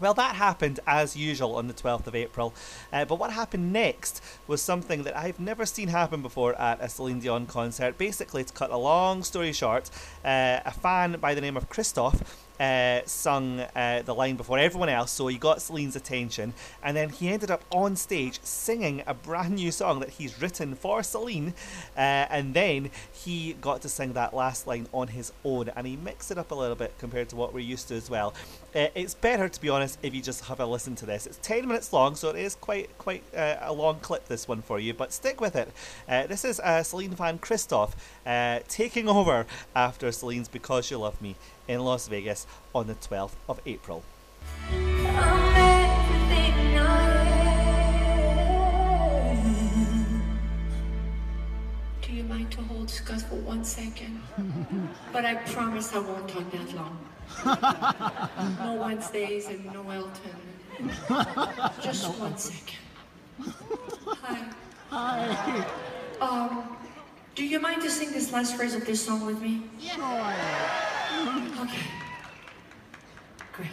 Well, 0.00 0.14
that 0.14 0.36
happened 0.36 0.80
as 0.86 1.14
usual 1.14 1.56
on 1.56 1.68
the 1.68 1.74
12th 1.74 2.06
of 2.06 2.14
April. 2.14 2.54
Uh, 2.90 3.04
but 3.04 3.18
what 3.18 3.32
happened 3.32 3.70
next 3.70 4.22
was 4.46 4.62
something 4.62 5.02
that 5.02 5.14
I've 5.16 5.38
never 5.38 5.66
seen 5.66 5.88
happen 5.88 6.22
before 6.22 6.58
at 6.58 6.80
a 6.80 6.88
Celine 6.88 7.20
Dion 7.20 7.44
concert. 7.44 7.98
Basically, 7.98 8.42
to 8.42 8.52
cut 8.52 8.70
a 8.70 8.78
long 8.78 9.22
story 9.22 9.52
short, 9.52 9.90
uh, 10.24 10.60
a 10.64 10.70
fan 10.70 11.18
by 11.20 11.34
the 11.34 11.42
name 11.42 11.56
of 11.56 11.68
Christoph 11.68 12.46
uh, 12.60 13.00
sung 13.06 13.60
uh, 13.60 14.02
the 14.04 14.14
line 14.14 14.36
before 14.36 14.58
everyone 14.58 14.90
else, 14.90 15.10
so 15.10 15.26
he 15.26 15.38
got 15.38 15.62
Celine's 15.62 15.96
attention, 15.96 16.52
and 16.82 16.94
then 16.94 17.08
he 17.08 17.28
ended 17.28 17.50
up 17.50 17.64
on 17.70 17.96
stage 17.96 18.38
singing 18.42 19.02
a 19.06 19.14
brand 19.14 19.54
new 19.54 19.72
song 19.72 19.98
that 20.00 20.10
he's 20.10 20.40
written 20.42 20.74
for 20.74 21.02
Celine, 21.02 21.54
uh, 21.96 22.28
and 22.30 22.52
then 22.52 22.90
he 23.12 23.54
got 23.62 23.80
to 23.80 23.88
sing 23.88 24.12
that 24.12 24.34
last 24.34 24.66
line 24.66 24.86
on 24.92 25.08
his 25.08 25.32
own, 25.42 25.70
and 25.70 25.86
he 25.86 25.96
mixed 25.96 26.30
it 26.30 26.36
up 26.36 26.50
a 26.50 26.54
little 26.54 26.76
bit 26.76 26.92
compared 26.98 27.30
to 27.30 27.36
what 27.36 27.54
we're 27.54 27.60
used 27.60 27.88
to 27.88 27.94
as 27.94 28.10
well. 28.10 28.34
Uh, 28.74 28.88
it's 28.94 29.14
better, 29.14 29.48
to 29.48 29.60
be 29.60 29.70
honest, 29.70 29.98
if 30.02 30.14
you 30.14 30.20
just 30.20 30.44
have 30.44 30.60
a 30.60 30.66
listen 30.66 30.94
to 30.94 31.06
this. 31.06 31.26
It's 31.26 31.38
10 31.38 31.66
minutes 31.66 31.92
long, 31.94 32.14
so 32.14 32.28
it 32.28 32.36
is 32.36 32.56
quite 32.56 32.96
quite 32.98 33.24
uh, 33.34 33.56
a 33.62 33.72
long 33.72 34.00
clip, 34.00 34.26
this 34.28 34.46
one 34.46 34.60
for 34.60 34.78
you, 34.78 34.92
but 34.92 35.12
stick 35.12 35.40
with 35.40 35.56
it. 35.56 35.70
This 36.28 36.44
is 36.44 36.60
Celine 36.86 37.14
fan 37.14 37.38
Christoph 37.38 37.96
taking 38.68 39.08
over 39.08 39.46
after 39.74 40.12
Celine's 40.12 40.48
Because 40.48 40.90
You 40.90 40.98
Love 40.98 41.20
Me 41.22 41.36
in 41.70 41.80
Las 41.84 42.08
Vegas 42.08 42.48
on 42.74 42.88
the 42.88 42.96
12th 42.96 43.36
of 43.48 43.60
April. 43.64 44.02
Do 52.02 52.12
you 52.12 52.24
mind 52.24 52.50
to 52.50 52.62
hold 52.62 52.90
Scott 52.90 53.22
for 53.22 53.36
one 53.36 53.64
second? 53.64 54.20
but 55.12 55.24
I 55.24 55.36
promise 55.36 55.94
I 55.94 56.00
won't 56.00 56.28
talk 56.28 56.50
that 56.50 56.74
long. 56.74 56.98
no 58.58 58.82
Wednesdays 58.82 59.46
and 59.46 59.64
no 59.66 59.88
Elton. 59.90 60.90
Just 61.80 62.18
one 62.18 62.36
second. 62.36 62.78
Hi. 64.22 64.52
Hi. 64.90 65.66
Um, 66.20 66.79
do 67.40 67.46
you 67.46 67.58
mind 67.58 67.80
to 67.80 67.90
sing 67.90 68.12
this 68.12 68.30
last 68.34 68.54
phrase 68.54 68.74
of 68.74 68.84
this 68.84 69.02
song 69.02 69.24
with 69.24 69.40
me? 69.40 69.62
Oh, 69.96 70.12
yeah. 70.12 71.62
Okay. 71.62 71.86
Great. 73.54 73.70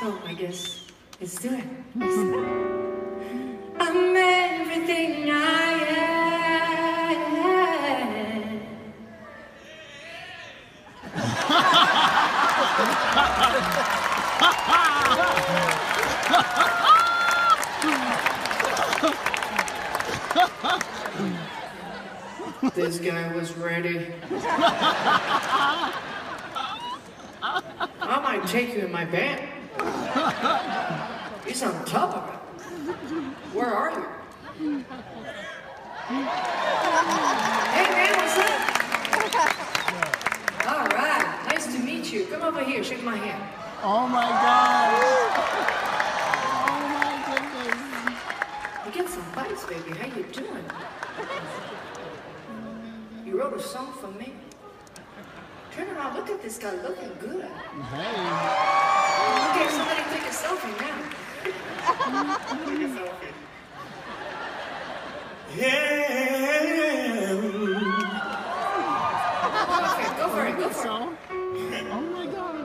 So 0.00 0.18
I 0.26 0.34
guess 0.34 0.88
let's 1.20 1.36
do 1.40 1.54
it. 1.54 1.64
Let's 1.94 2.16
do 2.16 2.34
it. 2.34 2.48
I'm 3.78 4.16
everything 4.16 5.30
I 5.30 5.70
am. 5.86 6.01
This 22.70 22.98
guy 22.98 23.34
was 23.34 23.56
ready. 23.56 24.06
I 28.00 28.20
might 28.22 28.46
take 28.46 28.74
you 28.74 28.82
in 28.82 28.92
my 28.92 29.04
band. 29.04 29.40
He's 31.44 31.60
on 31.64 31.84
top 31.84 32.14
of 32.16 32.22
it. 32.28 32.38
Where 33.52 33.66
are 33.66 33.90
you? 33.90 34.06
Hey 37.66 37.86
man, 37.90 38.12
what's 38.16 38.38
up? 38.38 38.60
All 40.68 40.86
right, 40.86 41.26
nice 41.50 41.66
to 41.74 41.78
meet 41.80 42.12
you. 42.12 42.26
Come 42.26 42.42
over 42.42 42.62
here, 42.62 42.84
shake 42.84 43.02
my 43.02 43.16
hand. 43.16 43.42
Oh 43.82 44.06
my 44.06 44.22
God. 44.22 45.02
Oh 46.68 46.78
my 46.94 47.16
goodness. 47.26 48.86
You 48.86 48.92
get 48.92 49.08
some 49.08 49.26
bites, 49.34 49.64
baby. 49.66 49.98
How 49.98 50.06
you 50.16 50.22
doing? 50.32 50.64
You 53.24 53.38
wrote 53.38 53.54
a 53.54 53.62
song 53.62 53.92
for 53.92 54.08
me? 54.08 54.32
Turn 55.76 55.88
around, 55.96 56.16
look 56.16 56.28
at 56.28 56.42
this 56.42 56.58
guy 56.58 56.74
looking 56.82 57.12
good. 57.20 57.44
Hey. 57.44 58.16
Okay, 59.48 59.68
somebody 59.70 60.02
take 60.10 60.26
a 60.26 60.34
selfie 60.34 60.74
now. 60.80 60.98
take 62.66 62.82
a 62.82 62.88
selfie. 62.90 63.32
Yeah. 65.56 66.02
okay, 69.86 70.10
go 70.16 70.26
for 70.28 70.44
it, 70.46 70.56
go 70.58 70.68
for 70.68 70.86
it. 70.88 70.90
Oh 71.92 72.00
my 72.00 72.26
god. 72.26 72.56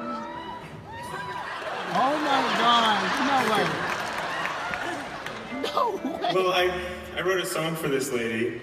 Oh 1.93 2.13
my 2.25 2.41
god. 2.57 2.97
No 3.27 3.37
way. 3.53 3.65
No 5.73 6.19
way. 6.19 6.31
Well, 6.33 6.49
I, 6.51 6.61
I 7.15 7.21
wrote 7.21 7.41
a 7.41 7.45
song 7.45 7.75
for 7.75 7.89
this 7.89 8.11
lady 8.11 8.61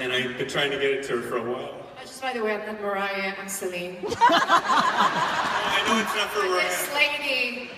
and 0.00 0.12
I've 0.12 0.38
been 0.38 0.48
trying 0.48 0.70
to 0.70 0.78
get 0.78 0.90
it 0.90 1.02
to 1.04 1.18
her 1.18 1.22
for 1.22 1.36
a 1.36 1.42
while. 1.42 1.74
Just, 2.00 2.22
by 2.22 2.32
the 2.32 2.42
way, 2.42 2.54
I'm 2.54 2.64
not 2.66 2.80
Mariah, 2.80 3.34
I'm 3.38 3.48
Celine. 3.48 3.98
oh, 4.02 4.16
I 4.18 5.82
know 5.86 5.98
it's 6.00 6.14
not 6.16 6.30
for 6.30 6.40
Mariah. 6.48 6.68
This 6.68 6.94
lady. 6.94 7.70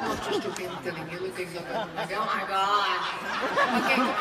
no, 0.00 0.16
just 0.24 0.46
a 0.46 0.52
feeling. 0.52 0.78
You're 0.82 0.94
like, 0.94 2.10
oh 2.12 2.24
my 2.24 2.44
god. 2.48 3.00
Okay, 3.84 3.96
come. 3.96 4.14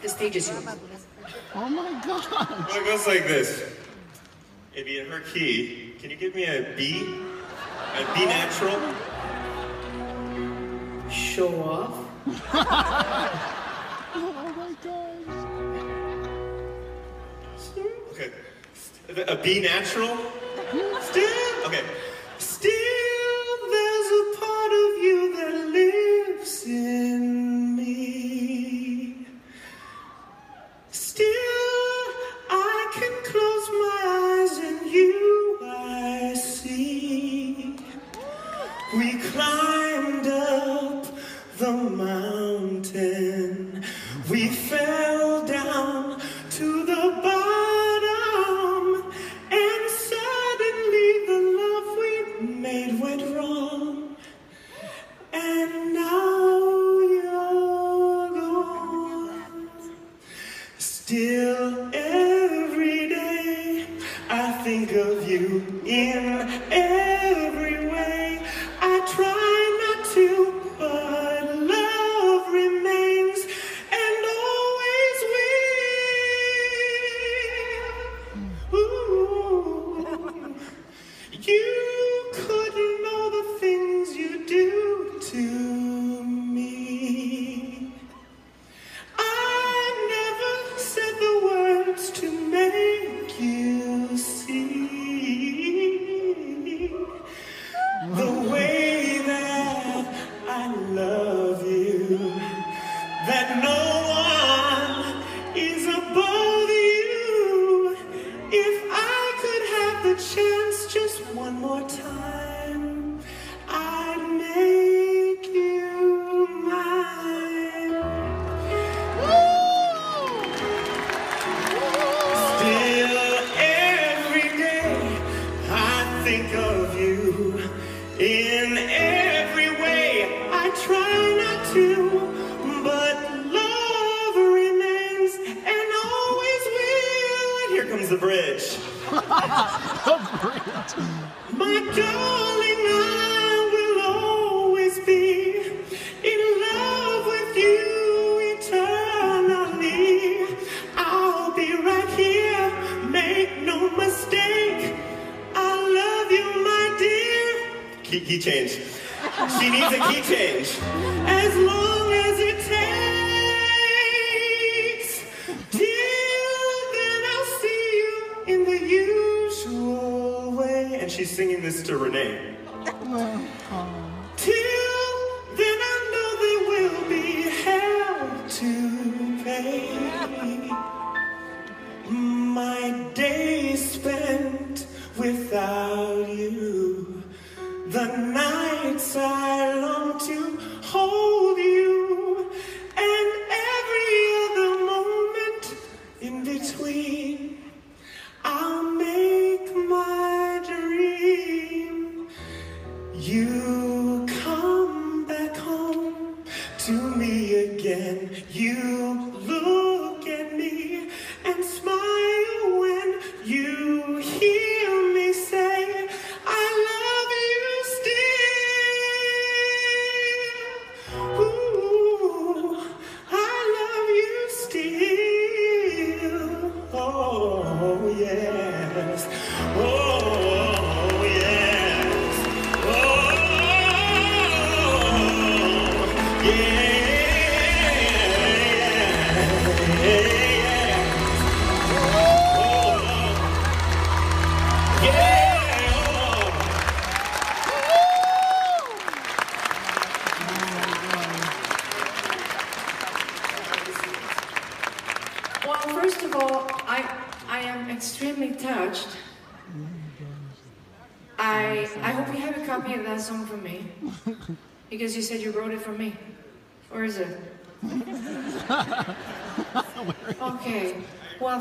The 0.00 0.08
stage 0.08 0.36
is 0.36 0.48
yours. 0.48 0.66
Oh 1.54 1.68
my 1.68 1.92
god. 2.04 2.66
Well, 2.68 2.80
it 2.80 2.84
goes 2.84 3.06
like 3.06 3.26
this. 3.26 3.62
It'd 4.72 4.86
be 4.86 4.98
in 5.00 5.06
her 5.06 5.20
key. 5.20 5.94
Can 5.98 6.10
you 6.10 6.16
give 6.16 6.34
me 6.34 6.44
a 6.44 6.74
B? 6.76 7.02
A 7.94 8.14
B 8.14 8.24
natural? 8.24 8.80
Show 11.10 11.62
off 11.62 12.05
oh 12.28 12.32
my 14.56 14.72
gosh. 14.82 15.36
Okay. 18.12 18.30
A 19.28 19.36
B 19.36 19.60
natural? 19.60 20.16
Still? 21.02 21.66
Okay. 21.66 21.84
Still, 22.38 22.70
there's 23.70 24.10
a 24.10 24.24
part 24.40 24.72
of 24.72 24.98
you 25.04 25.18
that 25.36 25.54
lives 25.68 26.64
in 26.66 27.76
me. 27.76 29.26
Still, 30.90 31.26
I 32.50 32.90
can 32.92 33.12
close 33.24 33.68
my 33.70 34.02
eyes 34.18 34.58
and 34.58 34.90
you 34.90 35.58
I 35.62 36.34
see. 36.34 37.76
We 38.96 39.18
climb. 39.20 39.75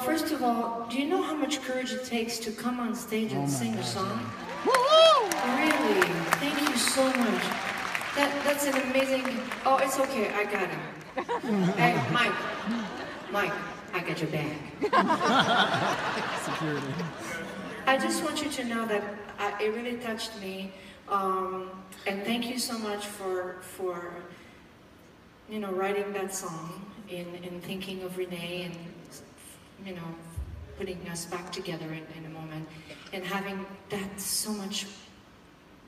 First 0.06 0.32
of 0.32 0.43
all, 0.43 0.86
do 0.88 0.99
you 0.99 1.10
know 1.10 1.24
how 1.24 1.34
much 1.34 1.64
courage 1.64 1.91
it 1.91 2.06
takes 2.06 2.38
to 2.38 2.51
come 2.51 2.80
on 2.80 2.93
stage 2.93 3.32
and 3.34 3.49
sing 3.49 3.74
a 3.74 3.84
song? 3.84 4.20
Really? 4.64 6.01
Thank 6.38 6.62
you 6.62 6.78
so 6.78 7.03
much. 7.03 7.43
That 8.16 8.32
that's 8.43 8.68
an 8.68 8.76
amazing. 8.91 9.24
Oh, 9.66 9.78
it's 9.78 9.99
okay. 9.99 10.30
I 10.32 10.43
got 10.43 10.70
it. 10.70 11.76
hey, 11.76 11.99
Mike. 12.14 12.36
Mike, 13.32 13.53
I 13.95 13.99
got 14.01 14.22
your 14.22 14.30
back. 14.30 14.56
Security. 16.45 16.93
I 17.88 17.97
just 17.97 18.24
want 18.24 18.43
you 18.43 18.51
to 18.51 18.64
know 18.64 18.86
that 18.86 19.03
uh, 19.39 19.51
it 19.60 19.74
really 19.74 19.97
touched 19.97 20.39
me, 20.39 20.72
um, 21.10 21.72
and 22.06 22.24
thank 22.24 22.47
you 22.47 22.60
so 22.60 22.78
much 22.78 23.08
for 23.08 23.58
for 23.62 24.14
you 25.49 25.58
know 25.58 25.72
writing 25.72 26.14
that 26.14 26.32
song 26.32 26.86
in 27.10 27.26
in 27.43 27.60
thinking 27.62 28.03
of 28.03 28.18
René 28.18 28.68
and 28.68 28.76
you 29.86 29.94
know 29.94 30.10
putting 30.78 31.00
us 31.10 31.26
back 31.26 31.52
together 31.52 31.86
in, 31.86 32.06
in 32.18 32.26
a 32.26 32.30
moment 32.30 32.68
and 33.14 33.24
having 33.24 33.66
that 33.90 34.20
so 34.20 34.52
much 34.52 34.86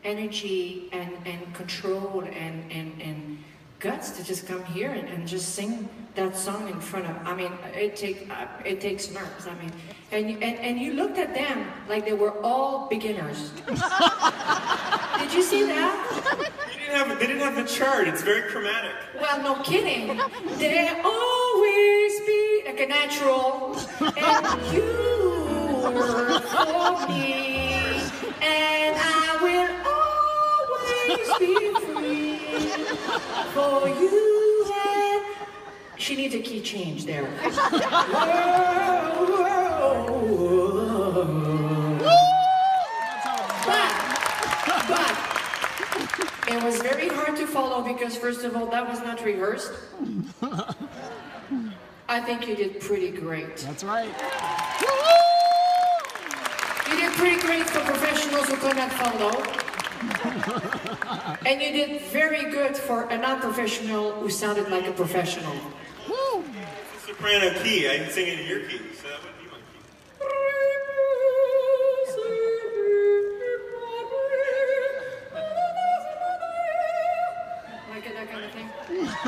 energy 0.04 0.90
and 0.92 1.12
and 1.26 1.54
control 1.54 2.22
and 2.22 2.72
and 2.72 3.02
and 3.02 3.44
guts 3.80 4.12
to 4.12 4.24
just 4.24 4.48
come 4.48 4.64
here 4.66 4.90
and, 4.92 5.08
and 5.10 5.28
just 5.28 5.54
sing 5.54 5.88
that 6.16 6.36
song 6.36 6.68
in 6.70 6.80
front 6.82 7.06
of 7.06 7.16
I 7.28 7.36
mean 7.36 7.52
it 7.76 7.96
take 7.96 8.30
uh, 8.32 8.48
it 8.66 8.82
takes 8.82 9.12
nerves 9.12 9.46
I 9.48 9.54
mean 9.56 9.72
and, 10.12 10.30
you- 10.32 10.38
and 10.38 10.58
and 10.60 10.80
you 10.80 10.94
looked 10.94 11.18
at 11.18 11.34
them 11.34 11.68
like 11.90 12.06
they 12.06 12.14
were 12.14 12.34
all 12.44 12.88
beginners 12.90 13.52
did 15.20 15.34
you 15.34 15.42
see 15.44 15.64
that 15.64 15.96
They 16.72 16.80
didn't 16.94 16.96
have, 17.10 17.20
they 17.20 17.28
didn't 17.28 17.42
have 17.42 17.56
the 17.58 17.66
chart. 17.66 18.08
It's 18.08 18.22
very 18.22 18.50
chromatic. 18.50 18.94
well 19.20 19.42
no 19.44 19.62
kidding 19.64 20.08
they 20.58 20.88
always 21.04 21.34
be 21.34 21.37
like 22.78 22.90
a 22.90 22.94
natural. 22.94 23.76
And 24.00 24.74
you 24.74 24.84
were 25.94 26.40
for 26.40 27.08
me. 27.08 27.34
And 28.42 28.96
I 29.00 29.38
will 29.42 29.72
always 31.10 31.28
be 31.40 31.54
free 31.86 32.38
for 33.54 33.90
you 33.90 34.72
and 34.76 35.26
she 35.98 36.16
needs 36.16 36.36
a 36.36 36.40
key 36.40 36.62
change 36.62 37.06
there. 37.06 37.30
But 43.66 43.92
but 44.88 45.18
it 46.48 46.64
was 46.64 46.82
very 46.82 47.10
hard 47.10 47.36
to 47.38 47.48
follow 47.48 47.82
because 47.82 48.16
first 48.16 48.44
of 48.44 48.56
all 48.56 48.68
that 48.68 48.88
was 48.88 49.00
not 49.00 49.24
rehearsed 49.24 49.72
I 52.18 52.22
think 52.22 52.48
you 52.48 52.56
did 52.56 52.80
pretty 52.80 53.12
great. 53.12 53.58
That's 53.58 53.84
right. 53.84 54.10
You 56.90 57.00
did 57.00 57.12
pretty 57.14 57.40
great 57.40 57.70
for 57.70 57.80
professionals 57.82 58.48
who 58.50 58.56
cannot 58.56 58.92
follow. 58.94 59.44
and 61.46 61.62
you 61.62 61.72
did 61.72 62.02
very 62.02 62.50
good 62.50 62.76
for 62.76 63.04
a 63.04 63.18
non-professional 63.20 64.14
who 64.14 64.32
sounded 64.32 64.72
like 64.72 64.88
a 64.88 64.94
professional. 64.94 65.54
Soprano 67.06 67.54
key. 67.62 67.88
I 67.88 68.00
didn't 68.00 68.14
sing 68.14 68.30
it 68.30 68.40
in 68.40 68.48
your 68.48 68.62
key, 68.62 68.80
so 69.00 69.10
that 69.10 69.20
wouldn't 69.22 69.38
be 69.38 69.46
my 69.52 69.60
key. 69.62 69.78
Like 77.92 78.06
that 78.12 78.28
kind 78.32 78.44
of 78.44 78.52
thing? 78.52 78.70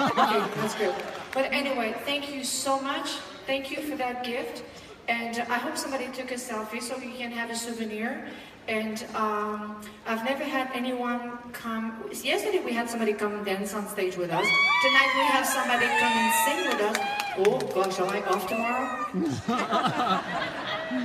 okay, 0.10 0.42
that's 0.60 0.74
good. 0.74 1.19
But 1.34 1.52
anyway, 1.54 1.96
thank 2.06 2.34
you 2.34 2.44
so 2.44 2.80
much. 2.80 3.10
Thank 3.46 3.72
you 3.72 3.82
for 3.82 3.96
that 3.98 4.24
gift. 4.24 4.64
And 5.08 5.40
I 5.50 5.58
hope 5.58 5.78
somebody 5.78 6.08
took 6.08 6.32
a 6.32 6.36
selfie 6.36 6.82
so 6.82 6.98
you 6.98 7.14
can 7.14 7.32
have 7.32 7.50
a 7.50 7.56
souvenir. 7.56 8.28
And 8.68 9.04
um, 9.16 9.82
I've 10.06 10.24
never 10.24 10.44
had 10.44 10.70
anyone 10.74 11.40
come. 11.52 12.04
Yesterday 12.12 12.62
we 12.64 12.74
had 12.74 12.90
somebody 12.90 13.14
come 13.14 13.44
dance 13.44 13.74
on 13.74 13.88
stage 13.88 14.18
with 14.18 14.30
us. 14.30 14.46
Tonight 14.46 15.12
we 15.18 15.24
have 15.26 15.46
somebody 15.46 15.86
come 15.88 16.14
and 16.14 16.34
sing 16.46 16.68
with 16.70 16.82
us. 16.90 16.98
Oh 17.40 17.60
gosh, 17.74 18.00
am 18.00 18.10
I 18.10 18.22
off 18.26 18.48
tomorrow? 18.48 19.06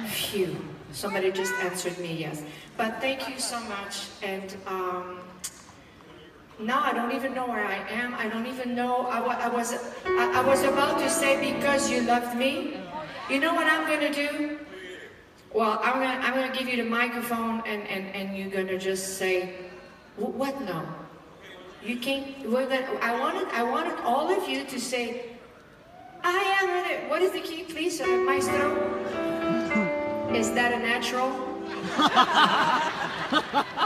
Phew. 0.09 0.57
Somebody 0.93 1.33
just 1.33 1.53
answered 1.55 1.99
me 1.99 2.15
yes. 2.19 2.43
But 2.77 3.01
thank 3.01 3.29
you 3.29 3.39
so 3.39 3.59
much. 3.61 4.09
And 4.23 4.55
um, 4.67 5.19
now 6.61 6.83
I 6.83 6.93
don't 6.93 7.13
even 7.13 7.35
know 7.35 7.47
where 7.47 7.65
I 7.65 7.79
am. 7.91 8.15
I 8.15 8.29
don't 8.29 8.47
even 8.47 8.75
know. 8.75 9.07
I, 9.07 9.19
I 9.19 9.49
was 9.49 9.75
I, 10.07 10.41
I 10.41 10.47
was 10.47 10.63
about 10.63 10.99
to 11.01 11.11
say 11.11 11.53
because 11.53 11.91
you 11.91 12.03
loved 12.03 12.37
me. 12.37 12.77
You 13.29 13.41
know 13.41 13.55
what 13.55 13.67
I'm 13.67 13.87
gonna 13.89 14.13
do? 14.13 14.59
Well, 15.53 15.81
I'm 15.83 15.95
gonna 15.95 16.21
I'm 16.23 16.35
gonna 16.35 16.53
give 16.57 16.69
you 16.69 16.77
the 16.77 16.89
microphone 16.89 17.63
and 17.67 17.83
and, 17.89 18.07
and 18.15 18.37
you're 18.37 18.51
gonna 18.51 18.79
just 18.79 19.19
say, 19.19 19.55
what 20.17 20.61
no? 20.63 20.87
You 21.83 21.99
can't. 21.99 22.27
We're 22.49 22.67
gonna, 22.69 22.99
I 23.03 23.19
wanted 23.19 23.49
I 23.53 23.63
wanted 23.63 23.99
all 24.05 24.31
of 24.31 24.49
you 24.49 24.65
to 24.65 24.81
say, 24.81 25.37
I 26.23 26.39
am. 26.63 26.69
ready." 26.69 27.09
What 27.09 27.21
is 27.23 27.33
the 27.33 27.41
key, 27.41 27.65
please, 27.65 28.01
uh, 28.01 28.07
Maestro? 28.07 28.71
Is 30.33 30.53
that 30.53 30.73
a 30.73 30.79
natural? 30.79 31.31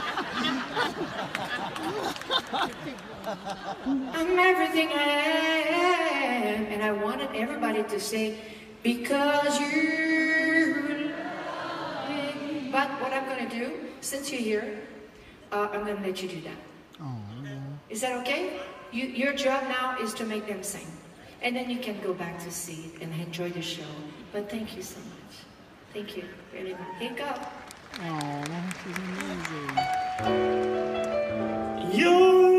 I'm 4.15 4.39
everything 4.39 4.89
I 4.89 5.09
am. 5.69 6.67
And 6.67 6.83
I 6.83 6.93
wanted 6.93 7.31
everybody 7.35 7.83
to 7.85 8.01
say, 8.01 8.39
because 8.83 9.61
you. 9.61 11.13
But 12.71 12.89
what 13.01 13.13
I'm 13.13 13.25
going 13.27 13.49
to 13.49 13.59
do, 13.59 13.73
since 14.01 14.31
you're 14.31 14.41
here, 14.41 14.81
uh, 15.53 15.69
I'm 15.73 15.85
going 15.85 15.97
to 15.97 16.03
let 16.03 16.23
you 16.23 16.29
do 16.29 16.41
that. 16.43 16.57
Is 17.91 18.01
that 18.03 18.13
okay? 18.21 18.61
You, 18.93 19.07
your 19.07 19.33
job 19.33 19.65
now 19.69 19.97
is 20.01 20.13
to 20.15 20.25
make 20.25 20.47
them 20.47 20.63
sing. 20.63 20.87
And 21.41 21.57
then 21.57 21.71
you 21.71 21.79
can 21.79 21.99
go 22.01 22.13
back 22.13 22.39
to 22.45 22.51
seat 22.51 22.99
and 23.01 23.13
enjoy 23.21 23.51
the 23.51 23.63
show. 23.63 23.83
But 24.33 24.51
thank 24.51 24.77
you 24.77 24.83
so 24.83 24.99
much. 25.01 25.37
Thank 25.93 26.17
you 26.17 26.25
very 26.53 26.73
much. 26.73 26.81
Here 26.99 27.11
you 27.11 27.17
go. 27.17 27.33
Oh, 28.01 28.45
amazing. 28.45 30.08
You're 31.93 32.58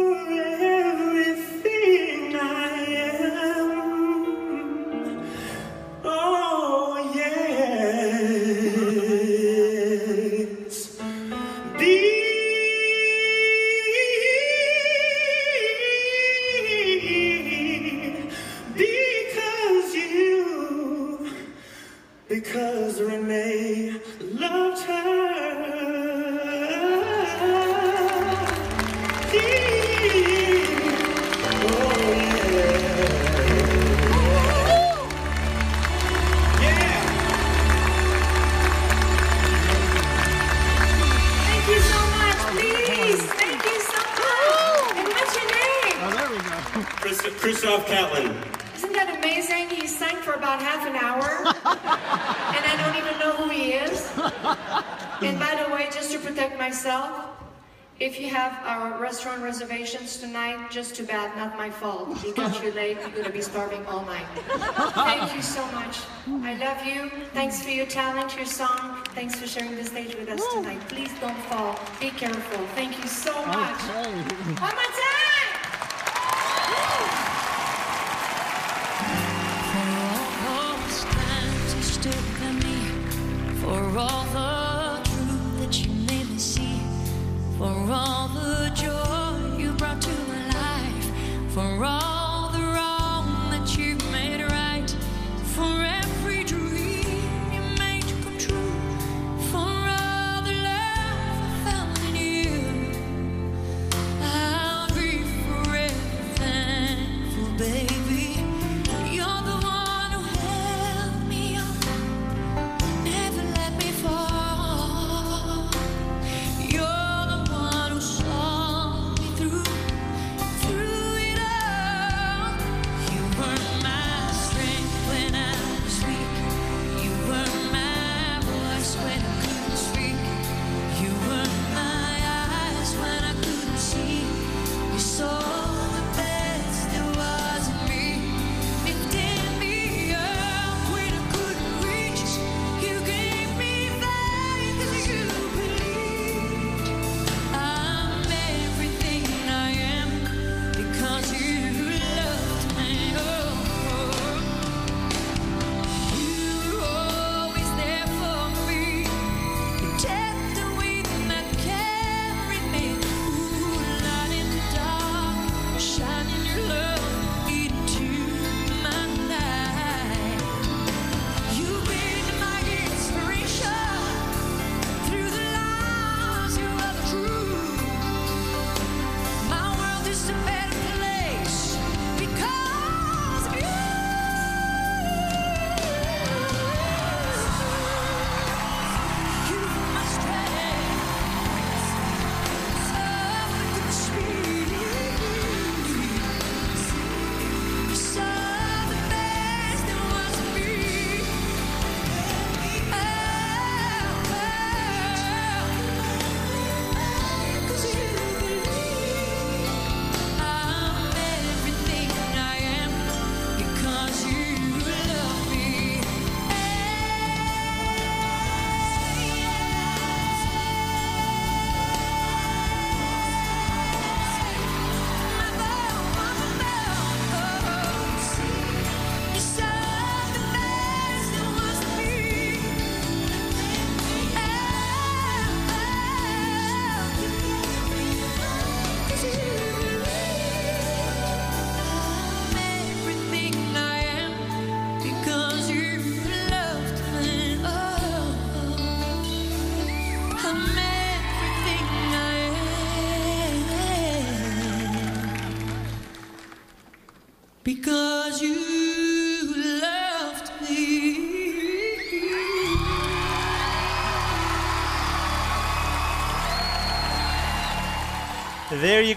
about 50.39 50.61
half 50.61 50.87
an 50.87 50.95
hour, 50.95 51.23
and 52.55 52.63
I 52.71 52.73
don't 52.81 52.95
even 52.95 53.19
know 53.19 53.33
who 53.33 53.49
he 53.49 53.73
is. 53.73 54.09
And 55.21 55.37
by 55.37 55.61
the 55.61 55.69
way, 55.73 55.89
just 55.91 56.11
to 56.13 56.19
protect 56.19 56.57
myself, 56.57 57.11
if 57.99 58.17
you 58.17 58.29
have 58.29 58.53
our 58.63 58.97
restaurant 58.97 59.43
reservations 59.43 60.17
tonight, 60.17 60.71
just 60.71 60.95
too 60.95 61.05
bad, 61.05 61.35
not 61.35 61.57
my 61.57 61.69
fault. 61.69 62.17
Because 62.23 62.61
you're 62.63 62.71
late, 62.71 62.97
you're 63.01 63.09
gonna 63.09 63.29
be 63.29 63.41
starving 63.41 63.85
all 63.87 64.05
night. 64.05 64.25
Thank 64.95 65.35
you 65.35 65.41
so 65.41 65.65
much. 65.73 65.99
I 66.49 66.55
love 66.55 66.81
you. 66.85 67.09
Thanks 67.33 67.61
for 67.61 67.71
your 67.71 67.87
talent, 67.87 68.37
your 68.37 68.45
song. 68.45 69.03
Thanks 69.13 69.35
for 69.35 69.47
sharing 69.47 69.75
the 69.75 69.83
stage 69.83 70.15
with 70.15 70.29
us 70.29 70.41
tonight. 70.53 70.79
Please 70.87 71.11
don't 71.19 71.37
fall. 71.49 71.77
Be 71.99 72.11
careful. 72.11 72.65
Thank 72.75 72.97
you 72.97 73.07
so 73.09 73.33
much. 73.45 73.81
One 73.91 74.75
more 74.79 74.93
time. 75.03 75.18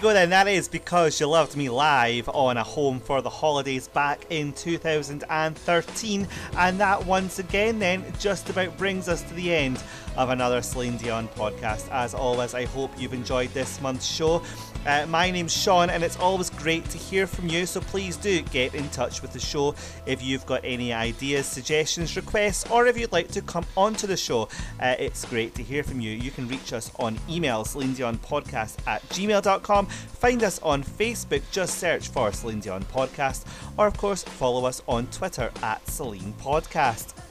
Go 0.03 0.13
then, 0.13 0.31
that 0.31 0.49
is 0.49 0.67
Because 0.67 1.17
You 1.21 1.27
Loved 1.27 1.55
Me 1.55 1.69
live 1.69 2.27
on 2.27 2.57
A 2.57 2.63
Home 2.63 2.99
for 2.99 3.21
the 3.21 3.29
Holidays 3.29 3.87
back 3.87 4.25
in 4.29 4.51
2013. 4.51 6.27
And 6.57 6.79
that 6.81 7.05
once 7.05 7.39
again 7.39 7.79
then 7.79 8.03
just 8.19 8.49
about 8.49 8.77
brings 8.77 9.07
us 9.07 9.21
to 9.21 9.33
the 9.33 9.55
end 9.55 9.81
of 10.17 10.29
another 10.29 10.61
Celine 10.61 10.97
Dion 10.97 11.29
podcast. 11.29 11.89
As 11.89 12.13
always, 12.13 12.53
I 12.53 12.65
hope 12.65 12.91
you've 12.99 13.13
enjoyed 13.13 13.51
this 13.53 13.79
month's 13.79 14.05
show. 14.05 14.43
Uh, 14.85 15.05
my 15.07 15.31
name's 15.31 15.55
Sean, 15.55 15.89
and 15.89 16.03
it's 16.03 16.17
always 16.19 16.49
great 16.49 16.83
to 16.89 16.97
hear 16.97 17.25
from 17.25 17.47
you. 17.47 17.65
So 17.65 17.79
please 17.79 18.17
do 18.17 18.41
get 18.41 18.75
in 18.75 18.89
touch 18.89 19.21
with 19.21 19.31
the 19.33 19.39
show 19.39 19.75
if 20.05 20.21
you've 20.21 20.45
got 20.45 20.61
any 20.63 20.91
ideas, 20.91 21.45
suggestions, 21.45 22.15
requests, 22.15 22.69
or 22.69 22.87
if 22.87 22.97
you'd 22.97 23.11
like 23.11 23.29
to 23.29 23.41
come 23.41 23.65
onto 23.77 24.07
the 24.07 24.17
show. 24.17 24.49
Uh, 24.79 24.95
it's 24.99 25.25
great 25.25 25.55
to 25.55 25.63
hear 25.63 25.83
from 25.83 26.01
you. 26.01 26.11
You 26.11 26.31
can 26.31 26.47
reach 26.47 26.73
us 26.73 26.91
on 26.99 27.17
email, 27.29 27.63
Podcast 27.63 28.75
at 28.87 29.01
gmail.com. 29.09 29.85
Find 29.85 30.43
us 30.43 30.59
on 30.61 30.83
Facebook, 30.83 31.41
just 31.51 31.79
search 31.79 32.09
for 32.09 32.31
Celine 32.31 32.59
Dion 32.59 32.83
Podcast, 32.83 33.45
or 33.77 33.87
of 33.87 33.97
course, 33.97 34.23
follow 34.23 34.65
us 34.65 34.81
on 34.87 35.07
Twitter 35.07 35.51
at 35.61 35.85
Celine 35.87 36.33
Podcast. 36.41 37.22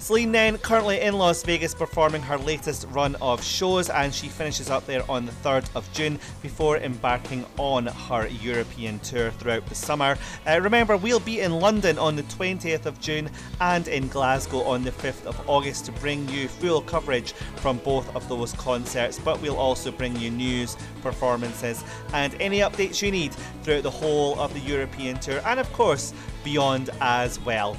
Celine 0.00 0.32
then 0.32 0.56
currently 0.56 0.98
in 1.02 1.18
Las 1.18 1.42
Vegas 1.42 1.74
performing 1.74 2.22
her 2.22 2.38
latest 2.38 2.86
run 2.90 3.16
of 3.16 3.44
shows 3.44 3.90
and 3.90 4.14
she 4.14 4.28
finishes 4.28 4.70
up 4.70 4.86
there 4.86 5.08
on 5.10 5.26
the 5.26 5.32
3rd 5.32 5.68
of 5.74 5.92
June 5.92 6.18
before 6.40 6.78
embarking 6.78 7.44
on 7.58 7.84
her 7.84 8.26
European 8.28 8.98
tour 9.00 9.30
throughout 9.32 9.66
the 9.66 9.74
summer. 9.74 10.16
Uh, 10.46 10.58
remember, 10.62 10.96
we'll 10.96 11.20
be 11.20 11.40
in 11.40 11.52
London 11.52 11.98
on 11.98 12.16
the 12.16 12.22
20th 12.24 12.86
of 12.86 12.98
June 12.98 13.30
and 13.60 13.88
in 13.88 14.08
Glasgow 14.08 14.62
on 14.62 14.82
the 14.84 14.90
5th 14.90 15.26
of 15.26 15.38
August 15.46 15.84
to 15.84 15.92
bring 15.92 16.26
you 16.30 16.48
full 16.48 16.80
coverage 16.80 17.32
from 17.56 17.76
both 17.78 18.16
of 18.16 18.26
those 18.26 18.54
concerts, 18.54 19.18
but 19.18 19.38
we'll 19.42 19.58
also 19.58 19.92
bring 19.92 20.16
you 20.16 20.30
news, 20.30 20.78
performances, 21.02 21.84
and 22.14 22.34
any 22.40 22.60
updates 22.60 23.02
you 23.02 23.10
need 23.10 23.34
throughout 23.62 23.82
the 23.82 23.90
whole 23.90 24.40
of 24.40 24.54
the 24.54 24.60
European 24.60 25.20
tour 25.20 25.42
and, 25.44 25.60
of 25.60 25.70
course, 25.74 26.14
beyond 26.42 26.88
as 27.02 27.38
well. 27.40 27.76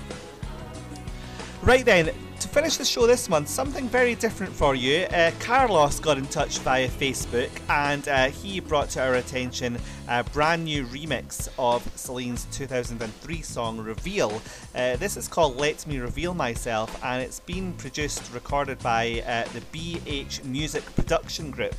Right 1.63 1.85
then, 1.85 2.11
to 2.41 2.47
finish 2.47 2.77
the 2.77 2.85
show 2.85 3.05
this 3.05 3.29
month, 3.29 3.47
something 3.47 3.87
very 3.87 4.15
different 4.15 4.51
for 4.51 4.73
you. 4.73 5.05
Uh, 5.13 5.29
Carlos 5.39 5.99
got 5.99 6.17
in 6.17 6.25
touch 6.25 6.57
via 6.59 6.87
Facebook 6.87 7.51
and 7.69 8.07
uh, 8.07 8.29
he 8.29 8.59
brought 8.59 8.89
to 8.89 8.99
our 8.99 9.15
attention 9.15 9.77
a 10.07 10.23
brand 10.23 10.65
new 10.65 10.83
remix 10.87 11.47
of 11.59 11.87
Celine's 11.95 12.45
2003 12.51 13.41
song 13.43 13.77
Reveal. 13.77 14.41
Uh, 14.73 14.95
this 14.95 15.17
is 15.17 15.27
called 15.27 15.57
Let 15.57 15.85
Me 15.85 15.99
Reveal 15.99 16.33
Myself 16.33 16.99
and 17.03 17.21
it's 17.21 17.39
been 17.41 17.73
produced, 17.73 18.33
recorded 18.33 18.79
by 18.79 19.23
uh, 19.27 19.45
the 19.53 19.61
BH 19.71 20.43
Music 20.43 20.83
Production 20.95 21.51
Group. 21.51 21.75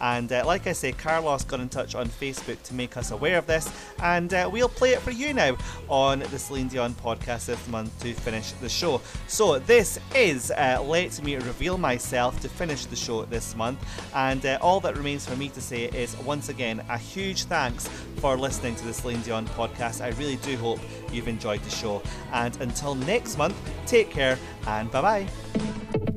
And 0.00 0.32
uh, 0.32 0.44
like 0.46 0.66
I 0.66 0.72
say, 0.72 0.92
Carlos 0.92 1.44
got 1.44 1.60
in 1.60 1.68
touch 1.68 1.94
on 1.94 2.08
Facebook 2.08 2.62
to 2.64 2.74
make 2.74 2.96
us 2.96 3.10
aware 3.10 3.38
of 3.38 3.46
this, 3.46 3.70
and 4.02 4.32
uh, 4.32 4.48
we'll 4.52 4.68
play 4.68 4.92
it 4.92 5.00
for 5.00 5.10
you 5.10 5.32
now 5.32 5.56
on 5.88 6.20
the 6.20 6.38
Celine 6.38 6.68
Dion 6.68 6.94
podcast 6.94 7.46
this 7.46 7.68
month 7.68 7.98
to 8.02 8.12
finish 8.12 8.52
the 8.52 8.68
show. 8.68 9.00
So, 9.26 9.58
this 9.58 9.98
is 10.14 10.50
uh, 10.50 10.82
Let 10.86 11.22
Me 11.22 11.36
Reveal 11.36 11.78
Myself 11.78 12.40
to 12.40 12.48
finish 12.48 12.86
the 12.86 12.96
show 12.96 13.24
this 13.24 13.54
month, 13.56 13.78
and 14.14 14.44
uh, 14.44 14.58
all 14.60 14.80
that 14.80 14.96
remains 14.96 15.26
for 15.26 15.36
me 15.36 15.48
to 15.50 15.60
say 15.60 15.84
is 15.84 16.16
once 16.18 16.48
again 16.48 16.82
a 16.88 16.98
huge 16.98 17.44
thanks 17.44 17.88
for 18.16 18.36
listening 18.36 18.74
to 18.76 18.84
the 18.84 18.92
Celine 18.92 19.20
Dion 19.22 19.46
podcast. 19.48 20.00
I 20.00 20.08
really 20.18 20.36
do 20.36 20.56
hope 20.56 20.80
you've 21.12 21.28
enjoyed 21.28 21.62
the 21.62 21.70
show, 21.70 22.02
and 22.32 22.58
until 22.60 22.94
next 22.94 23.38
month, 23.38 23.56
take 23.86 24.10
care 24.10 24.38
and 24.66 24.90
bye 24.90 25.02
bye. 25.02 26.15